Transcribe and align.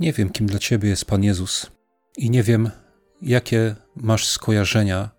Nie 0.00 0.12
wiem, 0.12 0.30
kim 0.30 0.46
dla 0.46 0.58
ciebie 0.58 0.88
jest 0.88 1.04
Pan 1.04 1.24
Jezus 1.24 1.70
i 2.16 2.30
nie 2.30 2.42
wiem, 2.42 2.70
jakie 3.22 3.76
masz 3.96 4.26
skojarzenia, 4.26 5.10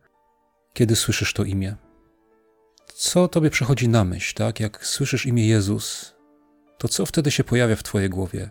kiedy 0.73 0.96
słyszysz 0.96 1.33
to 1.33 1.44
imię. 1.44 1.76
Co 2.94 3.28
tobie 3.28 3.49
przychodzi 3.49 3.89
na 3.89 4.04
myśl, 4.04 4.36
tak? 4.36 4.59
Jak 4.59 4.86
słyszysz 4.86 5.25
imię 5.25 5.47
Jezus, 5.47 6.15
to 6.78 6.88
co 6.88 7.06
wtedy 7.06 7.31
się 7.31 7.44
pojawia 7.44 7.75
w 7.75 7.83
twojej 7.83 8.10
głowie? 8.10 8.49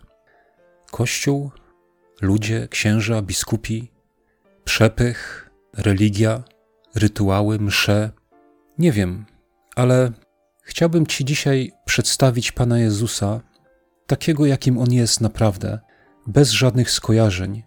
Kościół, 0.91 1.51
ludzie, 2.21 2.69
księża, 2.69 3.23
biskupi, 3.23 3.91
przepych, 4.65 5.51
religia, 5.77 6.43
rytuały, 6.95 7.59
msze. 7.59 8.11
Nie 8.79 8.93
wiem, 8.93 9.27
ale 9.77 10.13
chciałbym 10.63 11.07
Ci 11.07 11.25
dzisiaj 11.25 11.73
przedstawić 11.85 12.53
Pana 12.53 12.79
Jezusa 12.79 13.41
takiego, 14.07 14.47
jakim 14.47 14.79
On 14.79 14.93
jest 14.93 15.21
naprawdę, 15.21 15.79
bez 16.27 16.51
żadnych 16.51 16.91
skojarzeń. 16.91 17.63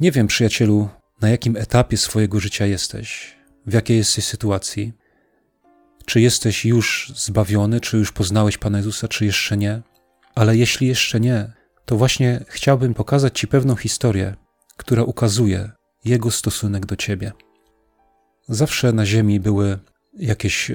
Nie 0.00 0.12
wiem, 0.12 0.26
przyjacielu, 0.26 0.88
na 1.20 1.30
jakim 1.30 1.56
etapie 1.56 1.96
swojego 1.96 2.40
życia 2.40 2.66
jesteś, 2.66 3.36
w 3.66 3.72
jakiej 3.72 3.96
jesteś 3.96 4.24
sytuacji. 4.24 4.92
Czy 6.06 6.20
jesteś 6.20 6.64
już 6.64 7.12
zbawiony, 7.16 7.80
czy 7.80 7.96
już 7.96 8.12
poznałeś 8.12 8.58
Pana 8.58 8.78
Jezusa, 8.78 9.08
czy 9.08 9.24
jeszcze 9.24 9.56
nie? 9.56 9.82
Ale 10.34 10.56
jeśli 10.56 10.86
jeszcze 10.86 11.20
nie, 11.20 11.52
to 11.84 11.96
właśnie 11.96 12.44
chciałbym 12.48 12.94
pokazać 12.94 13.38
Ci 13.38 13.48
pewną 13.48 13.76
historię, 13.76 14.34
która 14.76 15.02
ukazuje 15.02 15.70
Jego 16.04 16.30
stosunek 16.30 16.86
do 16.86 16.96
Ciebie. 16.96 17.32
Zawsze 18.48 18.92
na 18.92 19.06
Ziemi 19.06 19.40
były 19.40 19.78
jakieś 20.18 20.70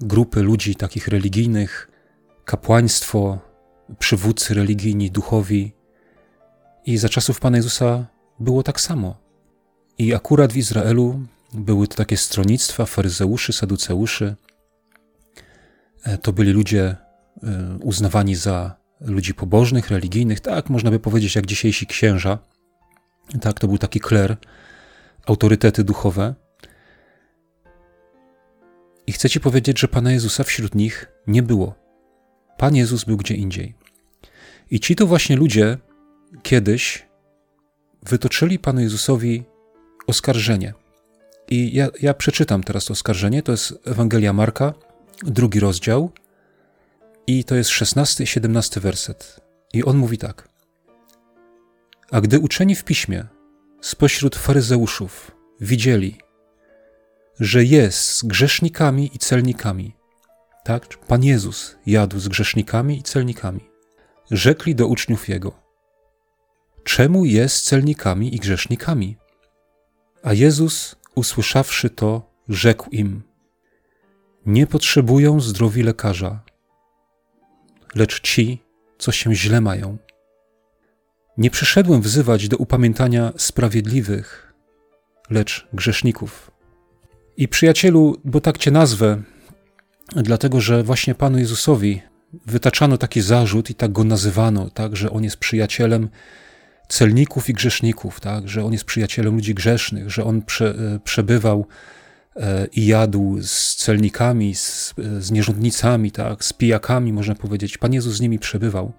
grupy 0.00 0.42
ludzi 0.42 0.76
takich 0.76 1.08
religijnych, 1.08 1.90
kapłaństwo, 2.44 3.38
przywódcy 3.98 4.54
religijni, 4.54 5.10
duchowi. 5.10 5.72
I 6.86 6.98
za 6.98 7.08
czasów 7.08 7.40
Pana 7.40 7.56
Jezusa 7.56 8.06
było 8.40 8.62
tak 8.62 8.80
samo. 8.80 9.16
I 9.98 10.14
akurat 10.14 10.52
w 10.52 10.56
Izraelu 10.56 11.20
były 11.52 11.88
to 11.88 11.96
takie 11.96 12.16
stronnictwa 12.16 12.86
faryzeuszy, 12.86 13.52
saduceuszy. 13.52 14.36
E, 16.02 16.18
to 16.18 16.32
byli 16.32 16.52
ludzie 16.52 16.96
e, 17.42 17.78
uznawani 17.82 18.34
za 18.34 18.76
ludzi 19.00 19.34
pobożnych, 19.34 19.90
religijnych, 19.90 20.40
tak 20.40 20.70
można 20.70 20.90
by 20.90 21.00
powiedzieć 21.00 21.34
jak 21.34 21.46
dzisiejsi 21.46 21.86
księża. 21.86 22.38
Tak, 23.40 23.60
to 23.60 23.68
był 23.68 23.78
taki 23.78 24.00
kler, 24.00 24.36
autorytety 25.26 25.84
duchowe. 25.84 26.34
I 29.06 29.12
chcę 29.12 29.30
ci 29.30 29.40
powiedzieć, 29.40 29.80
że 29.80 29.88
Pana 29.88 30.12
Jezusa 30.12 30.44
wśród 30.44 30.74
nich 30.74 31.12
nie 31.26 31.42
było. 31.42 31.74
Pan 32.56 32.76
Jezus 32.76 33.04
był 33.04 33.16
gdzie 33.16 33.34
indziej. 33.34 33.74
I 34.70 34.80
ci 34.80 34.96
to 34.96 35.06
właśnie 35.06 35.36
ludzie 35.36 35.78
kiedyś 36.42 37.06
wytoczyli 38.02 38.58
Panu 38.58 38.80
Jezusowi 38.80 39.44
oskarżenie. 40.06 40.74
I 41.50 41.74
ja, 41.74 41.88
ja 42.00 42.14
przeczytam 42.14 42.64
teraz 42.64 42.84
to 42.84 42.92
oskarżenie. 42.92 43.42
To 43.42 43.52
jest 43.52 43.74
Ewangelia 43.84 44.32
Marka, 44.32 44.74
drugi 45.22 45.60
rozdział, 45.60 46.10
i 47.26 47.44
to 47.44 47.54
jest 47.54 47.70
szesnasty 47.70 48.22
i 48.22 48.26
siedemnasty 48.26 48.80
werset. 48.80 49.40
I 49.72 49.84
on 49.84 49.96
mówi 49.96 50.18
tak. 50.18 50.48
A 52.10 52.20
gdy 52.20 52.38
uczeni 52.38 52.74
w 52.74 52.84
piśmie 52.84 53.26
spośród 53.80 54.36
faryzeuszów 54.36 55.30
widzieli, 55.60 56.18
że 57.40 57.64
jest 57.64 58.08
z 58.08 58.22
grzesznikami 58.24 59.10
i 59.14 59.18
celnikami, 59.18 59.96
tak? 60.64 60.88
Pan 61.06 61.24
Jezus 61.24 61.76
jadł 61.86 62.18
z 62.18 62.28
grzesznikami 62.28 62.98
i 62.98 63.02
celnikami, 63.02 63.60
rzekli 64.30 64.74
do 64.74 64.86
uczniów 64.86 65.28
Jego, 65.28 65.63
czemu 66.84 67.24
jest 67.24 67.64
celnikami 67.64 68.34
i 68.34 68.38
grzesznikami? 68.38 69.16
A 70.22 70.32
Jezus, 70.32 70.96
usłyszawszy 71.14 71.90
to, 71.90 72.30
rzekł 72.48 72.90
im, 72.90 73.22
nie 74.46 74.66
potrzebują 74.66 75.40
zdrowi 75.40 75.82
lekarza, 75.82 76.40
lecz 77.94 78.20
ci, 78.20 78.62
co 78.98 79.12
się 79.12 79.34
źle 79.34 79.60
mają. 79.60 79.98
Nie 81.38 81.50
przyszedłem 81.50 82.02
wzywać 82.02 82.48
do 82.48 82.56
upamiętania 82.56 83.32
sprawiedliwych, 83.36 84.54
lecz 85.30 85.68
grzeszników. 85.72 86.50
I 87.36 87.48
przyjacielu, 87.48 88.20
bo 88.24 88.40
tak 88.40 88.58
cię 88.58 88.70
nazwę, 88.70 89.22
dlatego 90.16 90.60
że 90.60 90.82
właśnie 90.82 91.14
Panu 91.14 91.38
Jezusowi 91.38 92.02
wytaczano 92.46 92.98
taki 92.98 93.20
zarzut 93.20 93.70
i 93.70 93.74
tak 93.74 93.92
go 93.92 94.04
nazywano, 94.04 94.70
tak, 94.70 94.96
że 94.96 95.10
on 95.10 95.24
jest 95.24 95.36
przyjacielem 95.36 96.08
celników 96.88 97.48
i 97.48 97.52
grzeszników, 97.52 98.20
tak, 98.20 98.48
że 98.48 98.64
on 98.64 98.72
jest 98.72 98.84
przyjacielem 98.84 99.34
ludzi 99.34 99.54
grzesznych, 99.54 100.10
że 100.10 100.24
on 100.24 100.42
prze, 100.42 100.70
e, 100.94 100.98
przebywał 100.98 101.66
e, 102.36 102.66
i 102.72 102.86
jadł 102.86 103.42
z 103.42 103.76
celnikami, 103.76 104.54
z, 104.54 104.94
z 105.18 105.30
nierządnicami, 105.30 106.10
tak, 106.10 106.44
z 106.44 106.52
pijakami, 106.52 107.12
można 107.12 107.34
powiedzieć. 107.34 107.78
Pan 107.78 107.92
Jezus 107.92 108.14
z 108.16 108.20
nimi 108.20 108.38
przebywał 108.38 108.92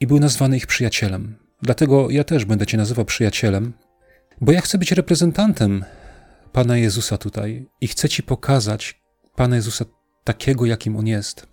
i 0.00 0.06
był 0.06 0.20
nazwany 0.20 0.56
ich 0.56 0.66
przyjacielem. 0.66 1.36
Dlatego 1.62 2.10
ja 2.10 2.24
też 2.24 2.44
będę 2.44 2.66
Cię 2.66 2.76
nazywał 2.76 3.04
przyjacielem, 3.04 3.72
bo 4.40 4.52
ja 4.52 4.60
chcę 4.60 4.78
być 4.78 4.92
reprezentantem 4.92 5.84
Pana 6.52 6.76
Jezusa 6.76 7.18
tutaj 7.18 7.68
i 7.80 7.88
chcę 7.88 8.08
Ci 8.08 8.22
pokazać 8.22 9.00
Pana 9.34 9.56
Jezusa 9.56 9.84
takiego, 10.24 10.66
jakim 10.66 10.96
On 10.96 11.06
jest. 11.06 11.46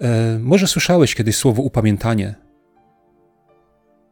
E, 0.00 0.38
może 0.38 0.66
słyszałeś 0.66 1.14
kiedyś 1.14 1.36
słowo 1.36 1.62
upamiętanie. 1.62 2.45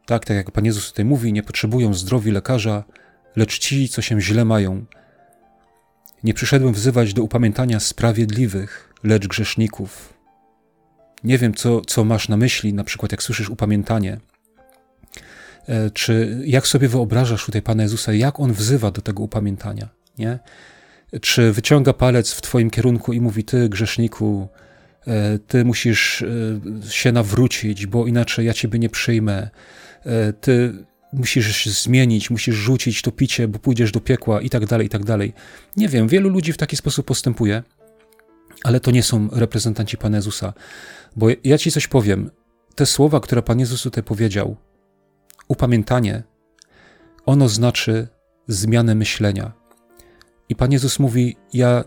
Tak, 0.05 0.25
tak 0.25 0.37
jak 0.37 0.51
Pan 0.51 0.65
Jezus 0.65 0.89
tutaj 0.89 1.05
mówi, 1.05 1.33
nie 1.33 1.43
potrzebują 1.43 1.93
zdrowi 1.93 2.31
lekarza, 2.31 2.83
lecz 3.35 3.59
ci, 3.59 3.89
co 3.89 4.01
się 4.01 4.21
źle 4.21 4.45
mają. 4.45 4.85
Nie 6.23 6.33
przyszedłem 6.33 6.73
wzywać 6.73 7.13
do 7.13 7.23
upamiętania 7.23 7.79
sprawiedliwych, 7.79 8.93
lecz 9.03 9.27
grzeszników. 9.27 10.13
Nie 11.23 11.37
wiem, 11.37 11.53
co, 11.53 11.81
co 11.81 12.03
masz 12.03 12.29
na 12.29 12.37
myśli, 12.37 12.73
na 12.73 12.83
przykład 12.83 13.11
jak 13.11 13.23
słyszysz 13.23 13.49
upamiętanie. 13.49 14.19
E, 15.67 15.89
czy 15.89 16.41
jak 16.45 16.67
sobie 16.67 16.87
wyobrażasz 16.87 17.45
tutaj 17.45 17.61
Pana 17.61 17.83
Jezusa, 17.83 18.13
jak 18.13 18.39
On 18.39 18.53
wzywa 18.53 18.91
do 18.91 19.01
tego 19.01 19.23
upamiętania? 19.23 19.89
Nie? 20.17 20.39
Czy 21.21 21.51
wyciąga 21.51 21.93
palec 21.93 22.33
w 22.33 22.41
Twoim 22.41 22.69
kierunku 22.69 23.13
i 23.13 23.21
mówi: 23.21 23.43
Ty, 23.43 23.69
grzeszniku, 23.69 24.47
e, 25.07 25.39
Ty 25.39 25.65
musisz 25.65 26.21
e, 26.21 26.91
się 26.91 27.11
nawrócić, 27.11 27.85
bo 27.85 28.07
inaczej 28.07 28.45
ja 28.45 28.53
Ciebie 28.53 28.79
nie 28.79 28.89
przyjmę. 28.89 29.49
Ty 30.41 30.85
musisz 31.13 31.65
zmienić, 31.65 32.29
musisz 32.29 32.55
rzucić 32.55 33.01
to 33.01 33.11
picie, 33.11 33.47
bo 33.47 33.59
pójdziesz 33.59 33.91
do 33.91 33.99
piekła 33.99 34.41
i 34.41 34.49
tak 34.49 34.65
dalej, 34.65 34.87
i 34.87 34.89
tak 34.89 35.05
dalej. 35.05 35.33
Nie 35.77 35.89
wiem, 35.89 36.07
wielu 36.07 36.29
ludzi 36.29 36.53
w 36.53 36.57
taki 36.57 36.75
sposób 36.77 37.05
postępuje, 37.05 37.63
ale 38.63 38.79
to 38.79 38.91
nie 38.91 39.03
są 39.03 39.29
reprezentanci 39.31 39.97
Pana 39.97 40.17
Jezusa. 40.17 40.53
Bo 41.15 41.27
ja 41.43 41.57
ci 41.57 41.71
coś 41.71 41.87
powiem. 41.87 42.31
Te 42.75 42.85
słowa, 42.85 43.19
które 43.19 43.41
Pan 43.41 43.59
Jezus 43.59 43.81
tutaj 43.81 44.03
powiedział, 44.03 44.55
upamiętanie, 45.47 46.23
ono 47.25 47.49
znaczy 47.49 48.07
zmianę 48.47 48.95
myślenia. 48.95 49.51
I 50.49 50.55
Pan 50.55 50.71
Jezus 50.71 50.99
mówi: 50.99 51.37
Ja 51.53 51.83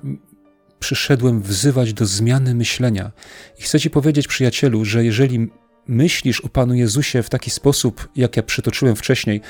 przyszedłem 0.78 1.42
wzywać 1.42 1.92
do 1.92 2.06
zmiany 2.06 2.54
myślenia. 2.54 3.12
I 3.58 3.62
chcę 3.62 3.80
Ci 3.80 3.90
powiedzieć, 3.90 4.28
przyjacielu, 4.28 4.84
że 4.84 5.04
jeżeli 5.04 5.48
myślisz 5.88 6.40
o 6.40 6.48
Panu 6.48 6.74
Jezusie 6.74 7.22
w 7.22 7.30
taki 7.30 7.50
sposób, 7.50 8.08
jak 8.16 8.36
ja 8.36 8.42
przytoczyłem 8.42 8.96
wcześniej, 8.96 9.40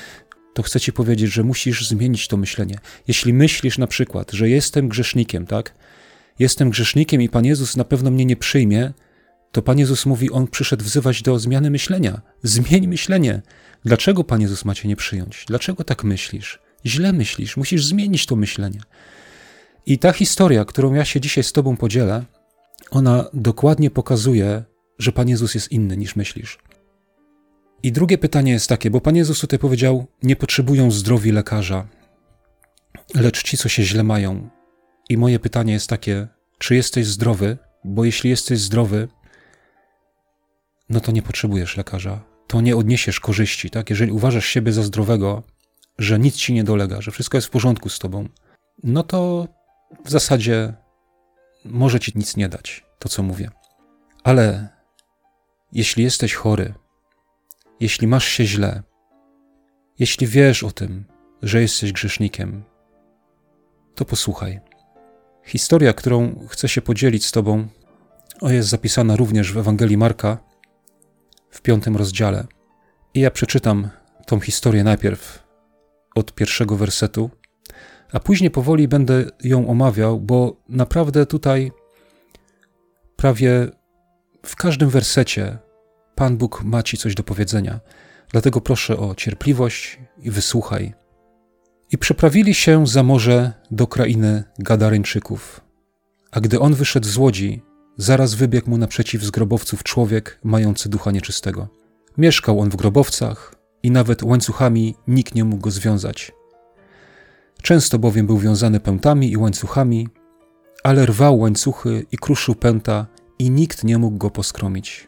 to 0.53 0.63
chcę 0.63 0.79
Ci 0.79 0.93
powiedzieć, 0.93 1.31
że 1.31 1.43
musisz 1.43 1.87
zmienić 1.87 2.27
to 2.27 2.37
myślenie. 2.37 2.75
Jeśli 3.07 3.33
myślisz 3.33 3.77
na 3.77 3.87
przykład, 3.87 4.31
że 4.31 4.49
jestem 4.49 4.89
grzesznikiem, 4.89 5.45
tak? 5.45 5.75
Jestem 6.39 6.69
grzesznikiem 6.69 7.21
i 7.21 7.29
Pan 7.29 7.45
Jezus 7.45 7.77
na 7.77 7.83
pewno 7.83 8.11
mnie 8.11 8.25
nie 8.25 8.35
przyjmie, 8.35 8.93
to 9.51 9.61
Pan 9.61 9.79
Jezus 9.79 10.05
mówi, 10.05 10.31
On 10.31 10.47
przyszedł 10.47 10.83
wzywać 10.83 11.21
do 11.21 11.39
zmiany 11.39 11.69
myślenia. 11.69 12.21
Zmień 12.43 12.87
myślenie. 12.87 13.41
Dlaczego 13.85 14.23
Pan 14.23 14.41
Jezus 14.41 14.65
macie 14.65 14.87
nie 14.87 14.95
przyjąć? 14.95 15.45
Dlaczego 15.47 15.83
tak 15.83 16.03
myślisz? 16.03 16.59
Źle 16.85 17.13
myślisz, 17.13 17.57
musisz 17.57 17.85
zmienić 17.85 18.25
to 18.25 18.35
myślenie. 18.35 18.79
I 19.85 19.99
ta 19.99 20.11
historia, 20.11 20.65
którą 20.65 20.93
ja 20.93 21.05
się 21.05 21.21
dzisiaj 21.21 21.43
z 21.43 21.53
Tobą 21.53 21.77
podzielę, 21.77 22.25
ona 22.91 23.25
dokładnie 23.33 23.91
pokazuje, 23.91 24.63
że 24.99 25.11
Pan 25.11 25.29
Jezus 25.29 25.55
jest 25.55 25.71
inny 25.71 25.97
niż 25.97 26.15
myślisz. 26.15 26.57
I 27.83 27.91
drugie 27.91 28.17
pytanie 28.17 28.51
jest 28.51 28.69
takie, 28.69 28.89
bo 28.91 29.01
Pan 29.01 29.15
Jezus 29.15 29.39
tutaj 29.39 29.59
powiedział: 29.59 30.07
Nie 30.23 30.35
potrzebują 30.35 30.91
zdrowi 30.91 31.31
lekarza, 31.31 31.87
lecz 33.15 33.43
ci, 33.43 33.57
co 33.57 33.69
się 33.69 33.83
źle 33.83 34.03
mają. 34.03 34.49
I 35.09 35.17
moje 35.17 35.39
pytanie 35.39 35.73
jest 35.73 35.89
takie: 35.89 36.27
czy 36.57 36.75
jesteś 36.75 37.07
zdrowy? 37.07 37.57
Bo 37.83 38.05
jeśli 38.05 38.29
jesteś 38.29 38.59
zdrowy, 38.59 39.07
no 40.89 40.99
to 40.99 41.11
nie 41.11 41.21
potrzebujesz 41.21 41.77
lekarza. 41.77 42.23
To 42.47 42.61
nie 42.61 42.75
odniesiesz 42.75 43.19
korzyści, 43.19 43.69
tak? 43.69 43.89
Jeżeli 43.89 44.11
uważasz 44.11 44.45
siebie 44.45 44.71
za 44.71 44.83
zdrowego, 44.83 45.43
że 45.97 46.19
nic 46.19 46.35
ci 46.35 46.53
nie 46.53 46.63
dolega, 46.63 47.01
że 47.01 47.11
wszystko 47.11 47.37
jest 47.37 47.47
w 47.47 47.51
porządku 47.51 47.89
z 47.89 47.99
tobą, 47.99 48.27
no 48.83 49.03
to 49.03 49.47
w 50.05 50.09
zasadzie 50.09 50.73
może 51.65 51.99
ci 51.99 52.11
nic 52.15 52.37
nie 52.37 52.49
dać, 52.49 52.85
to 52.99 53.09
co 53.09 53.23
mówię. 53.23 53.49
Ale 54.23 54.69
jeśli 55.71 56.03
jesteś 56.03 56.33
chory, 56.33 56.73
jeśli 57.79 58.07
masz 58.07 58.27
się 58.27 58.45
źle, 58.45 58.83
jeśli 59.99 60.27
wiesz 60.27 60.63
o 60.63 60.71
tym, 60.71 61.05
że 61.41 61.61
jesteś 61.61 61.93
grzesznikiem, 61.93 62.63
to 63.95 64.05
posłuchaj. 64.05 64.59
Historia, 65.45 65.93
którą 65.93 66.47
chcę 66.47 66.69
się 66.69 66.81
podzielić 66.81 67.25
z 67.25 67.31
Tobą, 67.31 67.67
jest 68.41 68.69
zapisana 68.69 69.15
również 69.15 69.53
w 69.53 69.57
Ewangelii 69.57 69.97
Marka 69.97 70.37
w 71.49 71.61
piątym 71.61 71.97
rozdziale. 71.97 72.47
I 73.13 73.19
ja 73.19 73.31
przeczytam 73.31 73.89
tą 74.25 74.39
historię 74.39 74.83
najpierw 74.83 75.43
od 76.15 76.33
pierwszego 76.33 76.75
wersetu, 76.75 77.29
a 78.13 78.19
później 78.19 78.51
powoli 78.51 78.87
będę 78.87 79.25
ją 79.43 79.67
omawiał, 79.67 80.19
bo 80.19 80.61
naprawdę 80.69 81.25
tutaj 81.25 81.71
prawie 83.15 83.67
w 84.43 84.55
każdym 84.55 84.89
wersecie 84.89 85.57
Pan 86.15 86.37
Bóg 86.37 86.63
ma 86.63 86.83
Ci 86.83 86.97
coś 86.97 87.15
do 87.15 87.23
powiedzenia. 87.23 87.79
Dlatego 88.31 88.61
proszę 88.61 88.97
o 88.97 89.15
cierpliwość 89.15 89.99
i 90.17 90.31
wysłuchaj. 90.31 90.93
I 91.91 91.97
przeprawili 91.97 92.53
się 92.53 92.87
za 92.87 93.03
morze 93.03 93.53
do 93.71 93.87
krainy 93.87 94.43
Gadaryńczyków. 94.59 95.61
A 96.31 96.39
gdy 96.39 96.59
on 96.59 96.73
wyszedł 96.73 97.07
z 97.07 97.17
łodzi, 97.17 97.61
zaraz 97.97 98.33
wybiegł 98.33 98.69
mu 98.69 98.77
naprzeciw 98.77 99.23
z 99.23 99.31
grobowców 99.31 99.83
człowiek 99.83 100.39
mający 100.43 100.89
ducha 100.89 101.11
nieczystego. 101.11 101.67
Mieszkał 102.17 102.59
on 102.59 102.69
w 102.69 102.75
grobowcach 102.75 103.55
i 103.83 103.91
nawet 103.91 104.23
łańcuchami 104.23 104.95
nikt 105.07 105.35
nie 105.35 105.43
mógł 105.43 105.61
go 105.61 105.71
związać. 105.71 106.31
Często 107.61 107.99
bowiem 107.99 108.27
był 108.27 108.37
wiązany 108.37 108.79
pętami 108.79 109.31
i 109.31 109.37
łańcuchami, 109.37 110.07
ale 110.83 111.05
rwał 111.05 111.39
łańcuchy 111.39 112.05
i 112.11 112.17
kruszył 112.17 112.55
pęta 112.55 113.07
i 113.39 113.49
nikt 113.49 113.83
nie 113.83 113.97
mógł 113.97 114.17
go 114.17 114.29
poskromić. 114.29 115.07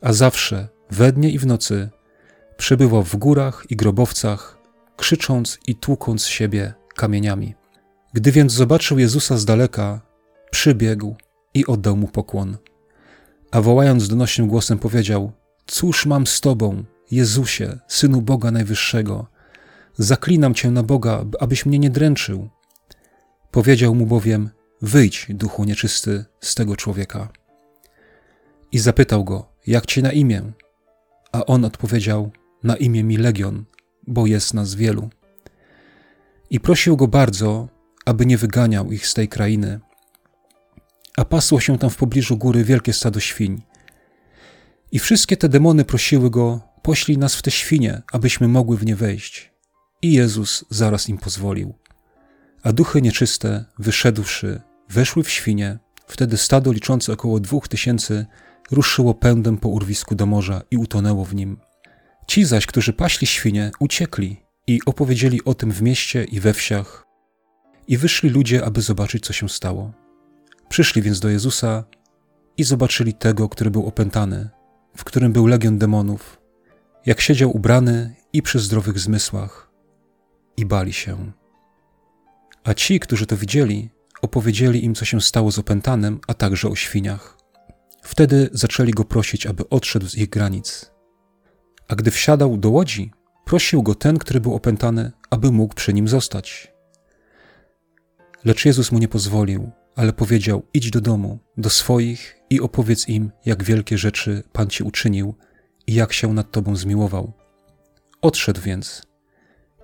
A 0.00 0.12
zawsze, 0.12 0.68
we 0.90 1.12
dnie 1.12 1.30
i 1.30 1.38
w 1.38 1.46
nocy, 1.46 1.88
przebywał 2.56 3.02
w 3.02 3.16
górach 3.16 3.64
i 3.70 3.76
grobowcach, 3.76 4.58
krzycząc 4.96 5.58
i 5.66 5.74
tłukąc 5.74 6.26
siebie 6.26 6.74
kamieniami. 6.96 7.54
Gdy 8.12 8.32
więc 8.32 8.52
zobaczył 8.52 8.98
Jezusa 8.98 9.36
z 9.36 9.44
daleka, 9.44 10.00
przybiegł 10.50 11.16
i 11.54 11.66
oddał 11.66 11.96
mu 11.96 12.08
pokłon. 12.08 12.56
A 13.50 13.60
wołając 13.60 14.08
donośnym 14.08 14.48
głosem 14.48 14.78
powiedział: 14.78 15.32
Cóż 15.66 16.06
mam 16.06 16.26
z 16.26 16.40
tobą, 16.40 16.84
Jezusie, 17.10 17.78
synu 17.88 18.22
Boga 18.22 18.50
Najwyższego? 18.50 19.26
Zaklinam 19.98 20.54
cię 20.54 20.70
na 20.70 20.82
Boga, 20.82 21.24
abyś 21.40 21.66
mnie 21.66 21.78
nie 21.78 21.90
dręczył. 21.90 22.48
Powiedział 23.50 23.94
mu 23.94 24.06
bowiem: 24.06 24.50
Wyjdź, 24.82 25.26
duchu 25.28 25.64
nieczysty, 25.64 26.24
z 26.40 26.54
tego 26.54 26.76
człowieka. 26.76 27.28
I 28.72 28.78
zapytał 28.78 29.24
go: 29.24 29.52
Jak 29.66 29.86
ci 29.86 30.02
na 30.02 30.12
imię? 30.12 30.52
A 31.32 31.46
on 31.46 31.64
odpowiedział: 31.64 32.30
Na 32.62 32.76
imię 32.76 33.04
mi 33.04 33.16
Legion, 33.16 33.64
bo 34.06 34.26
jest 34.26 34.54
nas 34.54 34.74
wielu. 34.74 35.10
I 36.50 36.60
prosił 36.60 36.96
go 36.96 37.08
bardzo, 37.08 37.68
aby 38.06 38.26
nie 38.26 38.38
wyganiał 38.38 38.92
ich 38.92 39.06
z 39.06 39.14
tej 39.14 39.28
krainy. 39.28 39.80
A 41.16 41.24
pasło 41.24 41.60
się 41.60 41.78
tam 41.78 41.90
w 41.90 41.96
pobliżu 41.96 42.36
góry 42.36 42.64
wielkie 42.64 42.92
stado 42.92 43.20
świń. 43.20 43.62
I 44.92 44.98
wszystkie 44.98 45.36
te 45.36 45.48
demony 45.48 45.84
prosiły 45.84 46.30
go: 46.30 46.60
Poślij 46.82 47.18
nas 47.18 47.36
w 47.36 47.42
te 47.42 47.50
świnie, 47.50 48.02
abyśmy 48.12 48.48
mogły 48.48 48.76
w 48.76 48.86
nie 48.86 48.96
wejść. 48.96 49.52
I 50.02 50.12
Jezus 50.12 50.64
zaraz 50.70 51.08
im 51.08 51.18
pozwolił. 51.18 51.74
A 52.62 52.72
duchy 52.72 53.02
nieczyste, 53.02 53.64
wyszedłszy, 53.78 54.60
weszły 54.90 55.22
w 55.22 55.30
świnie. 55.30 55.78
Wtedy 56.06 56.36
stado 56.36 56.72
liczące 56.72 57.12
około 57.12 57.40
dwóch 57.40 57.68
tysięcy 57.68 58.26
ruszyło 58.70 59.14
pędem 59.14 59.58
po 59.58 59.68
urwisku 59.68 60.14
do 60.14 60.26
morza 60.26 60.62
i 60.70 60.76
utonęło 60.76 61.24
w 61.24 61.34
nim. 61.34 61.56
Ci 62.26 62.44
zaś, 62.44 62.66
którzy 62.66 62.92
paśli 62.92 63.26
świnie, 63.26 63.70
uciekli 63.80 64.42
i 64.66 64.80
opowiedzieli 64.86 65.44
o 65.44 65.54
tym 65.54 65.72
w 65.72 65.82
mieście 65.82 66.24
i 66.24 66.40
we 66.40 66.54
wsiach. 66.54 67.06
I 67.88 67.96
wyszli 67.96 68.30
ludzie, 68.30 68.64
aby 68.64 68.80
zobaczyć, 68.82 69.26
co 69.26 69.32
się 69.32 69.48
stało. 69.48 69.92
Przyszli 70.68 71.02
więc 71.02 71.20
do 71.20 71.28
Jezusa 71.28 71.84
i 72.56 72.64
zobaczyli 72.64 73.14
tego, 73.14 73.48
który 73.48 73.70
był 73.70 73.86
opętany, 73.86 74.48
w 74.96 75.04
którym 75.04 75.32
był 75.32 75.46
legion 75.46 75.78
demonów, 75.78 76.40
jak 77.06 77.20
siedział 77.20 77.56
ubrany 77.56 78.14
i 78.32 78.42
przy 78.42 78.58
zdrowych 78.58 78.98
zmysłach, 78.98 79.70
i 80.56 80.66
bali 80.66 80.92
się. 80.92 81.32
A 82.64 82.74
ci, 82.74 83.00
którzy 83.00 83.26
to 83.26 83.36
widzieli, 83.36 83.90
opowiedzieli 84.22 84.84
im, 84.84 84.94
co 84.94 85.04
się 85.04 85.20
stało 85.20 85.52
z 85.52 85.58
opętanym, 85.58 86.20
a 86.28 86.34
także 86.34 86.68
o 86.68 86.76
świniach. 86.76 87.36
Wtedy 88.02 88.48
zaczęli 88.52 88.90
go 88.90 89.04
prosić, 89.04 89.46
aby 89.46 89.68
odszedł 89.68 90.06
z 90.06 90.14
ich 90.14 90.28
granic. 90.28 90.90
A 91.88 91.94
gdy 91.94 92.10
wsiadał 92.10 92.56
do 92.56 92.70
łodzi, 92.70 93.12
prosił 93.44 93.82
go 93.82 93.94
ten, 93.94 94.18
który 94.18 94.40
był 94.40 94.54
opętany, 94.54 95.12
aby 95.30 95.52
mógł 95.52 95.74
przy 95.74 95.92
nim 95.92 96.08
zostać. 96.08 96.72
Lecz 98.44 98.64
Jezus 98.64 98.92
mu 98.92 98.98
nie 98.98 99.08
pozwolił, 99.08 99.70
ale 99.96 100.12
powiedział: 100.12 100.62
Idź 100.74 100.90
do 100.90 101.00
domu, 101.00 101.38
do 101.56 101.70
swoich 101.70 102.36
i 102.50 102.60
opowiedz 102.60 103.08
im, 103.08 103.30
jak 103.44 103.64
wielkie 103.64 103.98
rzeczy 103.98 104.42
Pan 104.52 104.68
ci 104.68 104.82
uczynił 104.82 105.34
i 105.86 105.94
jak 105.94 106.12
się 106.12 106.32
nad 106.32 106.50
tobą 106.50 106.76
zmiłował. 106.76 107.32
Odszedł 108.22 108.60
więc 108.60 109.02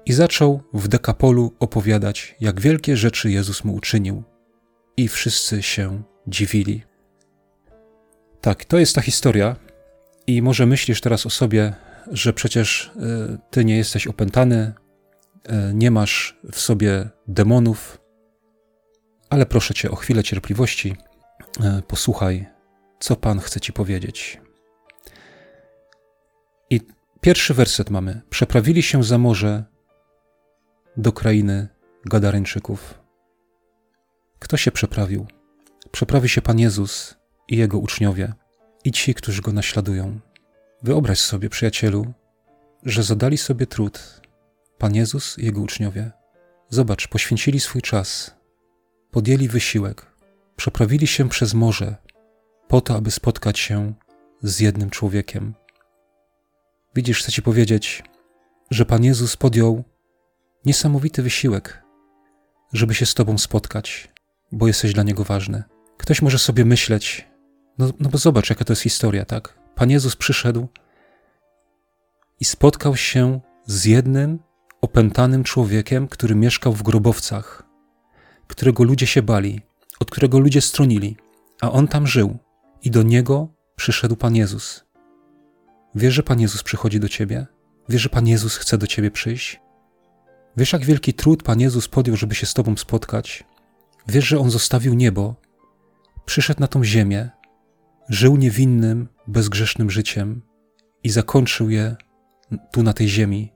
i 0.06 0.12
zaczął 0.12 0.62
w 0.72 0.88
Dekapolu 0.88 1.52
opowiadać, 1.58 2.36
jak 2.40 2.60
wielkie 2.60 2.96
rzeczy 2.96 3.30
Jezus 3.30 3.64
mu 3.64 3.74
uczynił. 3.74 4.22
I 4.96 5.08
wszyscy 5.08 5.62
się 5.62 6.02
dziwili. 6.26 6.82
Tak, 8.40 8.64
to 8.64 8.78
jest 8.78 8.94
ta 8.94 9.00
historia. 9.00 9.56
I 10.26 10.42
może 10.42 10.66
myślisz 10.66 11.00
teraz 11.00 11.26
o 11.26 11.30
sobie, 11.30 11.74
że 12.12 12.32
przecież 12.32 12.92
e, 12.96 13.38
ty 13.50 13.64
nie 13.64 13.76
jesteś 13.76 14.06
opętany, 14.06 14.72
e, 15.44 15.74
nie 15.74 15.90
masz 15.90 16.38
w 16.52 16.60
sobie 16.60 17.08
demonów, 17.28 18.00
ale 19.30 19.46
proszę 19.46 19.74
cię 19.74 19.90
o 19.90 19.96
chwilę 19.96 20.22
cierpliwości. 20.22 20.96
E, 21.60 21.82
posłuchaj, 21.88 22.46
co 23.00 23.16
Pan 23.16 23.40
chce 23.40 23.60
ci 23.60 23.72
powiedzieć. 23.72 24.40
I 26.70 26.80
pierwszy 27.20 27.54
werset 27.54 27.90
mamy. 27.90 28.20
Przeprawili 28.30 28.82
się 28.82 29.04
za 29.04 29.18
morze 29.18 29.64
do 30.96 31.12
krainy 31.12 31.68
Gadaryńczyków. 32.04 33.00
Kto 34.38 34.56
się 34.56 34.70
przeprawił? 34.70 35.26
Przeprawi 35.90 36.28
się 36.28 36.42
Pan 36.42 36.58
Jezus 36.58 37.16
i 37.48 37.56
Jego 37.56 37.78
uczniowie 37.78 38.32
i 38.84 38.92
ci, 38.92 39.14
którzy 39.14 39.42
Go 39.42 39.52
naśladują. 39.52 40.20
Wyobraź 40.82 41.20
sobie, 41.20 41.50
przyjacielu, 41.50 42.12
że 42.82 43.02
zadali 43.02 43.38
sobie 43.38 43.66
trud 43.66 44.20
Pan 44.78 44.94
Jezus 44.94 45.38
i 45.38 45.44
Jego 45.44 45.60
uczniowie. 45.60 46.10
Zobacz, 46.68 47.08
poświęcili 47.08 47.60
swój 47.60 47.82
czas, 47.82 48.34
podjęli 49.10 49.48
wysiłek, 49.48 50.06
przeprawili 50.56 51.06
się 51.06 51.28
przez 51.28 51.54
morze 51.54 51.96
po 52.68 52.80
to, 52.80 52.96
aby 52.96 53.10
spotkać 53.10 53.58
się 53.58 53.94
z 54.42 54.60
jednym 54.60 54.90
człowiekiem. 54.90 55.54
Widzisz, 56.94 57.22
chcę 57.22 57.32
Ci 57.32 57.42
powiedzieć, 57.42 58.02
że 58.70 58.84
Pan 58.84 59.04
Jezus 59.04 59.36
podjął 59.36 59.84
niesamowity 60.66 61.22
wysiłek, 61.22 61.82
żeby 62.72 62.94
się 62.94 63.06
z 63.06 63.14
Tobą 63.14 63.38
spotkać, 63.38 64.12
bo 64.52 64.66
jesteś 64.66 64.92
dla 64.92 65.02
Niego 65.02 65.24
ważny. 65.24 65.62
Ktoś 65.96 66.22
może 66.22 66.38
sobie 66.38 66.64
myśleć, 66.64 67.28
no, 67.78 67.90
no 68.00 68.08
bo 68.08 68.18
zobacz, 68.18 68.50
jaka 68.50 68.64
to 68.64 68.72
jest 68.72 68.82
historia, 68.82 69.24
tak? 69.24 69.58
Pan 69.74 69.90
Jezus 69.90 70.16
przyszedł 70.16 70.68
i 72.40 72.44
spotkał 72.44 72.96
się 72.96 73.40
z 73.66 73.84
jednym 73.84 74.38
opętanym 74.80 75.44
człowiekiem, 75.44 76.08
który 76.08 76.34
mieszkał 76.34 76.72
w 76.72 76.82
grobowcach, 76.82 77.62
którego 78.46 78.84
ludzie 78.84 79.06
się 79.06 79.22
bali, 79.22 79.60
od 80.00 80.10
którego 80.10 80.38
ludzie 80.38 80.60
stronili, 80.60 81.16
a 81.60 81.72
on 81.72 81.88
tam 81.88 82.06
żył 82.06 82.38
i 82.82 82.90
do 82.90 83.02
niego 83.02 83.48
przyszedł 83.76 84.16
Pan 84.16 84.36
Jezus. 84.36 84.84
Wiesz, 85.94 86.14
że 86.14 86.22
Pan 86.22 86.40
Jezus 86.40 86.62
przychodzi 86.62 87.00
do 87.00 87.08
ciebie? 87.08 87.46
Wiesz, 87.88 88.02
że 88.02 88.08
Pan 88.08 88.26
Jezus 88.26 88.56
chce 88.56 88.78
do 88.78 88.86
ciebie 88.86 89.10
przyjść? 89.10 89.65
Wiesz, 90.56 90.72
jak 90.72 90.84
wielki 90.84 91.14
trud 91.14 91.42
Pan 91.42 91.60
Jezus 91.60 91.88
podjął, 91.88 92.16
żeby 92.16 92.34
się 92.34 92.46
z 92.46 92.54
Tobą 92.54 92.76
spotkać? 92.76 93.44
Wiesz, 94.08 94.24
że 94.24 94.38
On 94.38 94.50
zostawił 94.50 94.94
niebo, 94.94 95.34
przyszedł 96.24 96.60
na 96.60 96.66
tą 96.66 96.84
ziemię, 96.84 97.30
żył 98.08 98.36
niewinnym, 98.36 99.08
bezgrzesznym 99.26 99.90
życiem 99.90 100.42
i 101.04 101.10
zakończył 101.10 101.70
je 101.70 101.96
tu 102.72 102.82
na 102.82 102.92
tej 102.92 103.08
ziemi 103.08 103.52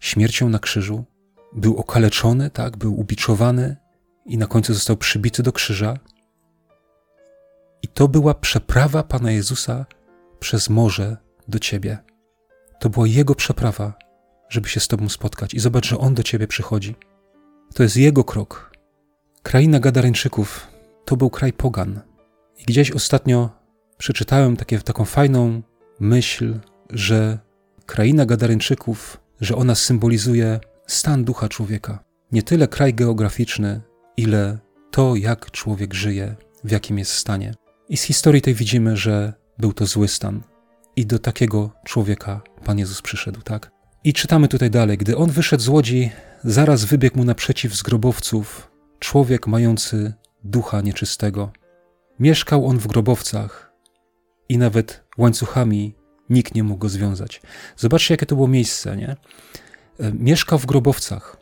śmiercią 0.00 0.48
na 0.48 0.58
krzyżu. 0.58 1.04
Był 1.52 1.76
okaleczony, 1.76 2.50
tak, 2.50 2.76
był 2.76 3.00
ubiczowany 3.00 3.76
i 4.26 4.38
na 4.38 4.46
końcu 4.46 4.74
został 4.74 4.96
przybity 4.96 5.42
do 5.42 5.52
krzyża. 5.52 5.98
I 7.82 7.88
to 7.88 8.08
była 8.08 8.34
przeprawa 8.34 9.02
Pana 9.02 9.30
Jezusa 9.30 9.86
przez 10.40 10.70
morze 10.70 11.16
do 11.48 11.58
ciebie. 11.58 11.98
To 12.80 12.90
była 12.90 13.06
Jego 13.06 13.34
przeprawa, 13.34 13.94
żeby 14.48 14.68
się 14.68 14.80
z 14.80 14.88
Tobą 14.88 15.08
spotkać. 15.08 15.54
I 15.54 15.60
zobacz, 15.60 15.86
że 15.86 15.98
On 15.98 16.14
do 16.14 16.22
Ciebie 16.22 16.46
przychodzi. 16.46 16.94
To 17.74 17.82
jest 17.82 17.96
Jego 17.96 18.24
krok. 18.24 18.72
Kraina 19.42 19.80
Gadareńczyków 19.80 20.66
to 21.04 21.16
był 21.16 21.30
kraj 21.30 21.52
pogan. 21.52 22.00
I 22.58 22.64
gdzieś 22.64 22.90
ostatnio 22.90 23.50
przeczytałem 23.98 24.56
takie, 24.56 24.78
taką 24.78 25.04
fajną 25.04 25.62
myśl, 26.00 26.58
że 26.90 27.38
kraina 27.86 28.26
Gadaryńczyków, 28.26 29.20
że 29.40 29.56
ona 29.56 29.74
symbolizuje 29.74 30.60
stan 30.86 31.24
ducha 31.24 31.48
człowieka. 31.48 32.04
Nie 32.32 32.42
tyle 32.42 32.68
kraj 32.68 32.94
geograficzny, 32.94 33.80
ile 34.16 34.58
to, 34.90 35.16
jak 35.16 35.50
człowiek 35.50 35.94
żyje, 35.94 36.36
w 36.64 36.70
jakim 36.70 36.98
jest 36.98 37.12
stanie. 37.12 37.54
I 37.88 37.96
z 37.96 38.02
historii 38.02 38.42
tej 38.42 38.54
widzimy, 38.54 38.96
że 38.96 39.32
był 39.58 39.72
to 39.72 39.86
zły 39.86 40.08
stan. 40.08 40.42
I 40.96 41.06
do 41.06 41.18
takiego 41.18 41.70
człowieka 41.84 42.40
Pan 42.64 42.78
Jezus 42.78 43.02
przyszedł, 43.02 43.42
tak? 43.42 43.75
I 44.06 44.12
czytamy 44.12 44.48
tutaj 44.48 44.70
dalej. 44.70 44.98
Gdy 44.98 45.16
on 45.16 45.30
wyszedł 45.30 45.62
z 45.62 45.68
łodzi, 45.68 46.10
zaraz 46.44 46.84
wybiegł 46.84 47.18
mu 47.18 47.24
naprzeciw 47.24 47.74
z 47.74 47.82
grobowców 47.82 48.70
człowiek 48.98 49.46
mający 49.46 50.12
ducha 50.44 50.80
nieczystego. 50.80 51.52
Mieszkał 52.20 52.66
on 52.66 52.78
w 52.78 52.86
grobowcach 52.86 53.72
i 54.48 54.58
nawet 54.58 55.04
łańcuchami 55.18 55.94
nikt 56.30 56.54
nie 56.54 56.64
mógł 56.64 56.78
go 56.78 56.88
związać. 56.88 57.42
Zobaczcie, 57.76 58.14
jakie 58.14 58.26
to 58.26 58.36
było 58.36 58.48
miejsce, 58.48 58.96
nie? 58.96 59.16
E, 60.00 60.12
mieszkał 60.12 60.58
w 60.58 60.66
grobowcach, 60.66 61.36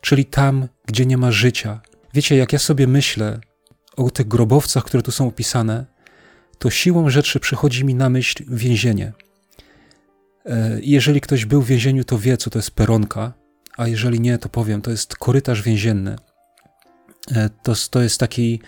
czyli 0.00 0.24
tam, 0.24 0.68
gdzie 0.86 1.06
nie 1.06 1.16
ma 1.16 1.32
życia. 1.32 1.80
Wiecie, 2.14 2.36
jak 2.36 2.52
ja 2.52 2.58
sobie 2.58 2.86
myślę 2.86 3.40
o 3.96 4.10
tych 4.10 4.28
grobowcach, 4.28 4.84
które 4.84 5.02
tu 5.02 5.12
są 5.12 5.28
opisane, 5.28 5.86
to 6.58 6.70
siłą 6.70 7.10
rzeczy 7.10 7.40
przychodzi 7.40 7.84
mi 7.84 7.94
na 7.94 8.10
myśl 8.10 8.44
więzienie. 8.48 9.12
E, 10.46 10.78
jeżeli 10.82 11.20
ktoś 11.20 11.44
był 11.44 11.62
w 11.62 11.66
więzieniu, 11.66 12.04
to 12.04 12.18
wie, 12.18 12.36
co 12.36 12.50
to 12.50 12.58
jest 12.58 12.70
peronka, 12.70 13.32
a 13.76 13.88
jeżeli 13.88 14.20
nie, 14.20 14.38
to 14.38 14.48
powiem, 14.48 14.82
to 14.82 14.90
jest 14.90 15.16
korytarz 15.16 15.62
więzienny. 15.62 16.16
E, 17.34 17.50
to, 17.62 17.72
to 17.90 18.02
jest 18.02 18.20
taki, 18.20 18.60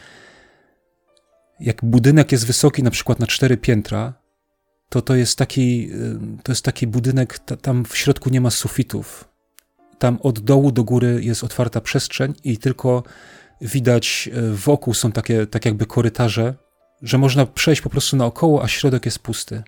jak 1.61 1.85
budynek 1.85 2.33
jest 2.33 2.47
wysoki, 2.47 2.83
na 2.83 2.91
przykład 2.91 3.19
na 3.19 3.27
cztery 3.27 3.57
piętra, 3.57 4.15
to 4.89 5.03
to 5.03 5.15
jest 5.15 5.39
taki, 5.39 5.91
e, 5.93 6.43
to 6.43 6.53
jest 6.53 6.65
taki 6.65 6.87
budynek, 6.87 7.39
tam 7.39 7.85
w 7.85 7.97
środku 7.97 8.31
nie 8.31 8.41
ma 8.41 8.51
sufitów. 8.51 9.29
Tam 9.99 10.19
od 10.23 10.41
dołu 10.41 10.73
do 10.73 10.85
góry 10.85 11.21
jest 11.23 11.45
otwarta 11.45 11.81
przestrzeń 11.81 12.35
i 12.45 12.59
tylko 12.59 13.03
widać 13.61 14.31
wokół 14.53 14.95
są 14.95 15.13
takie, 15.13 15.47
tak 15.47 15.65
jakby 15.65 15.87
korytarze, 15.87 16.55
że 17.03 17.19
można 17.19 17.47
przejść 17.47 17.83
po 17.83 17.91
prostu 17.91 18.17
naokoło, 18.17 18.63
a 18.63 18.69
środek 18.69 19.05
jest 19.05 19.19
pusty. 19.19 19.63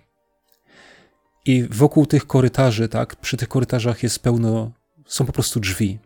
I 1.45 1.67
wokół 1.71 2.05
tych 2.05 2.27
korytarzy, 2.27 2.89
tak, 2.89 3.15
przy 3.15 3.37
tych 3.37 3.47
korytarzach 3.47 4.03
jest 4.03 4.19
pełno, 4.19 4.71
są 5.07 5.25
po 5.25 5.33
prostu 5.33 5.59
drzwi. 5.59 5.99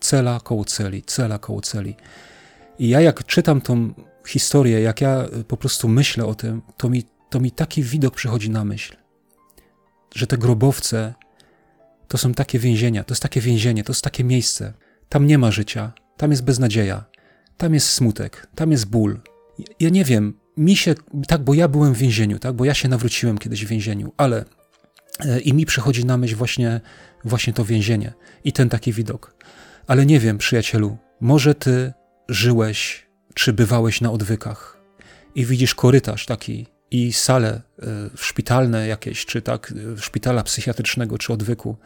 Cela 0.00 0.40
koło 0.40 0.64
celi, 0.64 1.02
cela 1.02 1.38
koło 1.38 1.60
celi. 1.60 1.96
I 2.78 2.88
ja 2.88 3.00
jak 3.00 3.24
czytam 3.24 3.60
tą 3.60 3.94
historię, 4.26 4.80
jak 4.80 5.00
ja 5.00 5.24
po 5.48 5.56
prostu 5.56 5.88
myślę 5.88 6.26
o 6.26 6.34
tym, 6.34 6.62
to 6.76 6.88
mi, 6.88 7.02
to 7.30 7.40
mi 7.40 7.50
taki 7.50 7.82
widok 7.82 8.14
przychodzi 8.14 8.50
na 8.50 8.64
myśl, 8.64 8.96
że 10.14 10.26
te 10.26 10.38
grobowce 10.38 11.14
to 12.08 12.18
są 12.18 12.34
takie 12.34 12.58
więzienia, 12.58 13.04
to 13.04 13.12
jest 13.12 13.22
takie 13.22 13.40
więzienie, 13.40 13.84
to 13.84 13.92
jest 13.92 14.04
takie 14.04 14.24
miejsce. 14.24 14.72
Tam 15.08 15.26
nie 15.26 15.38
ma 15.38 15.50
życia, 15.50 15.92
tam 16.16 16.30
jest 16.30 16.44
beznadzieja, 16.44 17.04
tam 17.56 17.74
jest 17.74 17.88
smutek, 17.88 18.46
tam 18.54 18.72
jest 18.72 18.86
ból. 18.86 19.20
Ja 19.80 19.88
nie 19.88 20.04
wiem, 20.04 20.38
mi 20.56 20.76
się, 20.76 20.94
tak, 21.28 21.44
bo 21.44 21.54
ja 21.54 21.68
byłem 21.68 21.94
w 21.94 21.98
więzieniu, 21.98 22.38
tak, 22.38 22.52
bo 22.52 22.64
ja 22.64 22.74
się 22.74 22.88
nawróciłem 22.88 23.38
kiedyś 23.38 23.64
w 23.64 23.68
więzieniu, 23.68 24.12
ale 24.16 24.40
e, 24.40 24.44
i 25.44 25.54
mi 25.54 25.66
przychodzi 25.66 26.04
na 26.04 26.16
myśl 26.16 26.36
właśnie, 26.36 26.80
właśnie 27.24 27.52
to 27.52 27.64
więzienie 27.64 28.12
i 28.44 28.52
ten 28.52 28.68
taki 28.68 28.92
widok. 28.92 29.34
Ale 29.86 30.06
nie 30.06 30.20
wiem, 30.20 30.38
przyjacielu, 30.38 30.96
może 31.20 31.54
ty 31.54 31.92
żyłeś, 32.28 33.06
czy 33.34 33.52
bywałeś 33.52 34.00
na 34.00 34.10
odwykach 34.10 34.80
i 35.34 35.44
widzisz 35.44 35.74
korytarz 35.74 36.26
taki 36.26 36.66
i 36.90 37.12
sale 37.12 37.62
szpitalne 38.14 38.86
jakieś, 38.86 39.26
czy 39.26 39.42
tak, 39.42 39.72
e, 39.94 39.98
szpitala 39.98 40.42
psychiatrycznego, 40.42 41.18
czy 41.18 41.32
odwyku. 41.32 41.76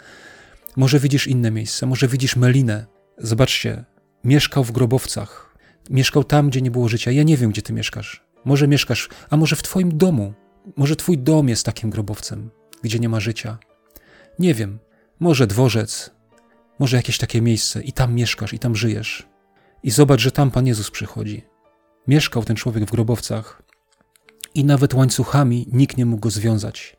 Może 0.77 0.99
widzisz 0.99 1.27
inne 1.27 1.51
miejsce, 1.51 1.87
może 1.87 2.09
widzisz 2.09 2.37
Melinę. 2.37 2.87
Zobaczcie, 3.19 3.85
mieszkał 4.25 4.65
w 4.65 4.73
grobowcach, 4.73 5.57
mieszkał 5.91 6.25
tam, 6.25 6.51
gdzie 6.51 6.63
nie 6.63 6.71
było 6.71 6.89
życia. 6.89 7.11
Ja 7.11 7.23
nie 7.23 7.37
wiem, 7.37 7.51
gdzie 7.51 7.63
ty 7.63 7.73
mieszkasz. 7.73 8.25
Może 8.45 8.69
mieszkasz, 8.69 9.09
a 9.31 9.37
może 9.37 9.57
w 9.57 9.63
Twoim 9.63 9.99
domu. 9.99 10.35
Może 10.77 10.97
Twój 10.97 11.19
dom 11.19 11.49
jest 11.49 11.67
takim 11.67 11.91
grobowcem, 11.91 12.51
gdzie 12.83 12.99
nie 12.99 13.09
ma 13.09 13.21
życia. 13.21 13.59
Nie 14.39 14.55
wiem, 14.55 14.79
może 15.21 15.47
dworzec, 15.47 16.11
może 16.79 16.97
jakieś 16.97 17.19
takie 17.19 17.43
miejsce 17.43 17.83
i 17.83 17.93
tam 17.93 18.15
mieszkasz, 18.15 18.53
i 18.53 18.59
tam 18.59 18.77
żyjesz. 18.77 19.29
I 19.83 19.91
zobacz, 19.91 20.21
że 20.21 20.31
tam 20.31 20.51
Pan 20.51 20.67
Jezus 20.67 20.91
przychodzi. 20.91 21.45
Mieszkał 22.09 22.45
ten 22.45 22.57
człowiek 22.57 22.85
w 22.85 22.91
grobowcach 22.91 23.63
i 24.55 24.65
nawet 24.65 24.95
łańcuchami 24.95 25.69
nikt 25.73 25.97
nie 25.97 26.07
mógł 26.07 26.21
go 26.21 26.31
związać. 26.31 26.97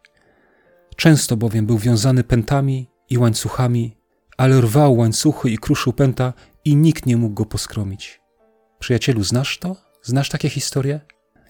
Często 0.95 1.37
bowiem 1.37 1.65
był 1.65 1.77
wiązany 1.77 2.23
pętami 2.23 2.89
i 3.09 3.17
łańcuchami, 3.17 3.97
ale 4.37 4.61
rwał 4.61 4.97
łańcuchy 4.97 5.49
i 5.49 5.57
kruszył 5.57 5.93
pęta 5.93 6.33
i 6.65 6.75
nikt 6.75 7.05
nie 7.05 7.17
mógł 7.17 7.35
go 7.35 7.45
poskromić. 7.45 8.21
Przyjacielu, 8.79 9.23
znasz 9.23 9.57
to? 9.57 9.75
Znasz 10.01 10.29
takie 10.29 10.49
historie? 10.49 10.99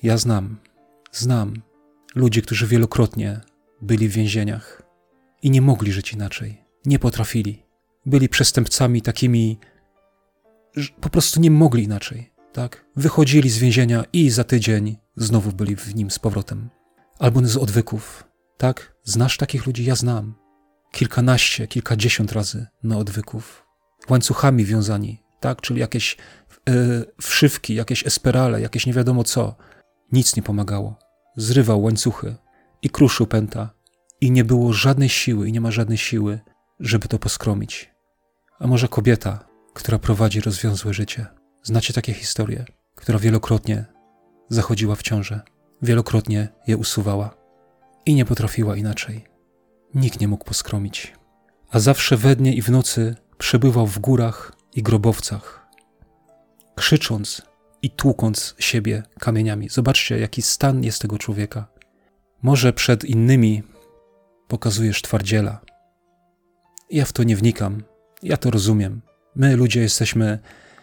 Ja 0.03 0.17
znam, 0.17 0.57
znam 1.11 1.61
ludzi, 2.15 2.41
którzy 2.41 2.67
wielokrotnie 2.67 3.41
byli 3.81 4.09
w 4.09 4.11
więzieniach 4.11 4.81
i 5.41 5.51
nie 5.51 5.61
mogli 5.61 5.91
żyć 5.91 6.13
inaczej, 6.13 6.65
nie 6.85 6.99
potrafili. 6.99 7.63
Byli 8.05 8.29
przestępcami 8.29 9.01
takimi, 9.01 9.59
że 10.75 10.89
po 11.01 11.09
prostu 11.09 11.39
nie 11.39 11.51
mogli 11.51 11.83
inaczej, 11.83 12.31
tak? 12.53 12.85
Wychodzili 12.95 13.49
z 13.49 13.57
więzienia 13.57 14.03
i 14.13 14.29
za 14.29 14.43
tydzień 14.43 14.97
znowu 15.15 15.51
byli 15.51 15.75
w 15.75 15.95
nim 15.95 16.11
z 16.11 16.19
powrotem. 16.19 16.69
Albo 17.19 17.45
z 17.45 17.57
odwyków, 17.57 18.23
tak? 18.57 18.95
Znasz 19.03 19.37
takich 19.37 19.65
ludzi? 19.65 19.85
Ja 19.85 19.95
znam. 19.95 20.35
Kilkanaście, 20.91 21.67
kilkadziesiąt 21.67 22.31
razy 22.31 22.67
na 22.83 22.97
odwyków. 22.97 23.65
Łańcuchami 24.09 24.65
wiązani, 24.65 25.23
tak? 25.39 25.61
Czyli 25.61 25.79
jakieś 25.79 26.17
yy, 26.67 27.05
wszywki, 27.21 27.75
jakieś 27.75 28.07
esperale, 28.07 28.61
jakieś 28.61 28.85
nie 28.85 28.93
wiadomo 28.93 29.23
co 29.23 29.55
nic 30.11 30.35
nie 30.35 30.43
pomagało. 30.43 30.99
Zrywał 31.35 31.81
łańcuchy 31.81 32.35
i 32.81 32.89
kruszył 32.89 33.27
pęta, 33.27 33.69
i 34.21 34.31
nie 34.31 34.43
było 34.43 34.73
żadnej 34.73 35.09
siły, 35.09 35.49
i 35.49 35.51
nie 35.51 35.61
ma 35.61 35.71
żadnej 35.71 35.97
siły, 35.97 36.39
żeby 36.79 37.07
to 37.07 37.19
poskromić. 37.19 37.91
A 38.59 38.67
może 38.67 38.87
kobieta, 38.87 39.45
która 39.73 39.99
prowadzi 39.99 40.41
rozwiązłe 40.41 40.93
życie? 40.93 41.25
Znacie 41.63 41.93
takie 41.93 42.13
historie, 42.13 42.65
która 42.95 43.19
wielokrotnie 43.19 43.85
zachodziła 44.49 44.95
w 44.95 45.01
ciążę, 45.01 45.41
wielokrotnie 45.81 46.47
je 46.67 46.77
usuwała 46.77 47.35
i 48.05 48.15
nie 48.15 48.25
potrafiła 48.25 48.75
inaczej. 48.75 49.25
Nikt 49.95 50.19
nie 50.19 50.27
mógł 50.27 50.45
poskromić. 50.45 51.13
A 51.71 51.79
zawsze 51.79 52.17
we 52.17 52.35
dnie 52.35 52.53
i 52.53 52.61
w 52.61 52.69
nocy 52.69 53.15
przebywał 53.37 53.87
w 53.87 53.99
górach 53.99 54.53
i 54.75 54.83
grobowcach, 54.83 55.67
krzycząc 56.75 57.41
i 57.81 57.89
tłukąc 57.89 58.55
siebie 58.59 59.03
kamieniami. 59.19 59.69
Zobaczcie, 59.69 60.19
jaki 60.19 60.41
stan 60.41 60.83
jest 60.83 61.01
tego 61.01 61.17
człowieka. 61.17 61.67
Może 62.41 62.73
przed 62.73 63.05
innymi 63.05 63.63
pokazujesz 64.47 65.01
twardziela. 65.01 65.61
Ja 66.91 67.05
w 67.05 67.13
to 67.13 67.23
nie 67.23 67.35
wnikam, 67.35 67.83
ja 68.23 68.37
to 68.37 68.51
rozumiem. 68.51 69.01
My, 69.35 69.55
ludzie, 69.55 69.81
jesteśmy 69.81 70.39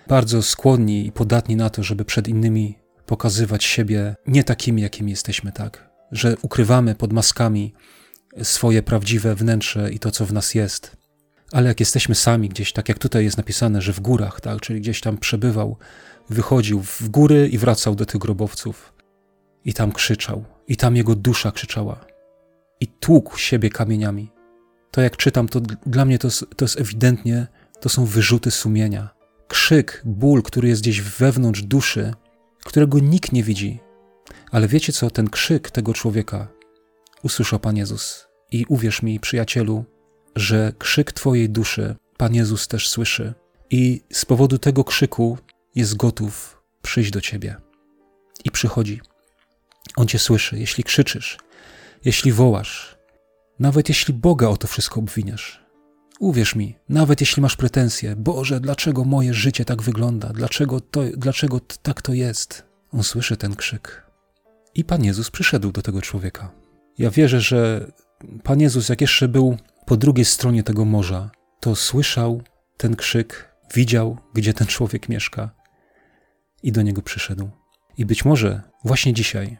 bardzo 0.08 0.42
skłonni 0.42 1.06
i 1.06 1.12
podatni 1.12 1.56
na 1.56 1.70
to, 1.70 1.82
żeby 1.82 2.04
przed 2.04 2.28
innymi 2.28 2.78
pokazywać 3.06 3.64
siebie 3.64 4.16
nie 4.26 4.44
takimi, 4.44 4.82
jakimi 4.82 5.10
jesteśmy, 5.10 5.52
tak? 5.52 5.90
Że 6.12 6.36
ukrywamy 6.42 6.94
pod 6.94 7.12
maskami 7.12 7.74
swoje 8.42 8.82
prawdziwe 8.82 9.34
wnętrze 9.34 9.92
i 9.92 9.98
to, 9.98 10.10
co 10.10 10.26
w 10.26 10.32
nas 10.32 10.54
jest. 10.54 10.96
Ale 11.52 11.68
jak 11.68 11.80
jesteśmy 11.80 12.14
sami 12.14 12.48
gdzieś, 12.48 12.72
tak 12.72 12.88
jak 12.88 12.98
tutaj 12.98 13.24
jest 13.24 13.36
napisane, 13.36 13.82
że 13.82 13.92
w 13.92 14.00
górach, 14.00 14.40
tak, 14.40 14.60
czyli 14.60 14.80
gdzieś 14.80 15.00
tam 15.00 15.18
przebywał 15.18 15.76
wychodził 16.30 16.82
w 16.82 17.08
góry 17.08 17.48
i 17.48 17.58
wracał 17.58 17.94
do 17.94 18.06
tych 18.06 18.20
grobowców. 18.20 18.92
I 19.64 19.74
tam 19.74 19.92
krzyczał, 19.92 20.44
i 20.68 20.76
tam 20.76 20.96
jego 20.96 21.14
dusza 21.14 21.52
krzyczała. 21.52 22.04
I 22.80 22.86
tłukł 22.86 23.38
siebie 23.38 23.70
kamieniami. 23.70 24.32
To 24.90 25.00
jak 25.00 25.16
czytam, 25.16 25.48
to 25.48 25.60
dla 25.86 26.04
mnie 26.04 26.18
to, 26.18 26.28
to 26.56 26.64
jest 26.64 26.80
ewidentnie, 26.80 27.46
to 27.80 27.88
są 27.88 28.04
wyrzuty 28.04 28.50
sumienia. 28.50 29.08
Krzyk, 29.48 30.02
ból, 30.04 30.42
który 30.42 30.68
jest 30.68 30.82
gdzieś 30.82 31.00
wewnątrz 31.00 31.62
duszy, 31.62 32.14
którego 32.64 32.98
nikt 32.98 33.32
nie 33.32 33.42
widzi. 33.42 33.80
Ale 34.50 34.68
wiecie 34.68 34.92
co, 34.92 35.10
ten 35.10 35.30
krzyk 35.30 35.70
tego 35.70 35.94
człowieka 35.94 36.48
usłyszał 37.22 37.60
Pan 37.60 37.76
Jezus. 37.76 38.28
I 38.52 38.64
uwierz 38.68 39.02
mi, 39.02 39.20
przyjacielu, 39.20 39.84
że 40.36 40.72
krzyk 40.78 41.12
Twojej 41.12 41.50
duszy 41.50 41.96
Pan 42.16 42.34
Jezus 42.34 42.68
też 42.68 42.88
słyszy. 42.88 43.34
I 43.70 44.00
z 44.12 44.24
powodu 44.24 44.58
tego 44.58 44.84
krzyku 44.84 45.38
jest 45.74 45.96
gotów 45.96 46.62
przyjść 46.82 47.10
do 47.10 47.20
ciebie. 47.20 47.56
I 48.44 48.50
przychodzi. 48.50 49.00
On 49.96 50.06
cię 50.06 50.18
słyszy, 50.18 50.58
jeśli 50.58 50.84
krzyczysz, 50.84 51.38
jeśli 52.04 52.32
wołasz, 52.32 52.98
nawet 53.58 53.88
jeśli 53.88 54.14
Boga 54.14 54.48
o 54.48 54.56
to 54.56 54.66
wszystko 54.66 55.00
obwiniasz. 55.00 55.66
Uwierz 56.20 56.54
mi, 56.54 56.76
nawet 56.88 57.20
jeśli 57.20 57.42
masz 57.42 57.56
pretensje, 57.56 58.16
Boże, 58.16 58.60
dlaczego 58.60 59.04
moje 59.04 59.34
życie 59.34 59.64
tak 59.64 59.82
wygląda, 59.82 60.28
dlaczego, 60.28 60.80
to, 60.80 61.00
dlaczego 61.16 61.60
tak 61.82 62.02
to 62.02 62.12
jest, 62.12 62.66
on 62.92 63.02
słyszy 63.02 63.36
ten 63.36 63.56
krzyk. 63.56 64.06
I 64.74 64.84
Pan 64.84 65.04
Jezus 65.04 65.30
przyszedł 65.30 65.72
do 65.72 65.82
tego 65.82 66.02
człowieka. 66.02 66.50
Ja 66.98 67.10
wierzę, 67.10 67.40
że 67.40 67.90
Pan 68.42 68.60
Jezus, 68.60 68.88
jak 68.88 69.00
jeszcze 69.00 69.28
był 69.28 69.56
po 69.86 69.96
drugiej 69.96 70.24
stronie 70.24 70.62
tego 70.62 70.84
morza, 70.84 71.30
to 71.60 71.76
słyszał 71.76 72.42
ten 72.76 72.96
krzyk, 72.96 73.52
widział, 73.74 74.18
gdzie 74.34 74.54
ten 74.54 74.66
człowiek 74.66 75.08
mieszka 75.08 75.50
i 76.62 76.72
do 76.72 76.82
niego 76.82 77.02
przyszedł. 77.02 77.50
I 77.98 78.06
być 78.06 78.24
może 78.24 78.62
właśnie 78.84 79.12
dzisiaj, 79.12 79.58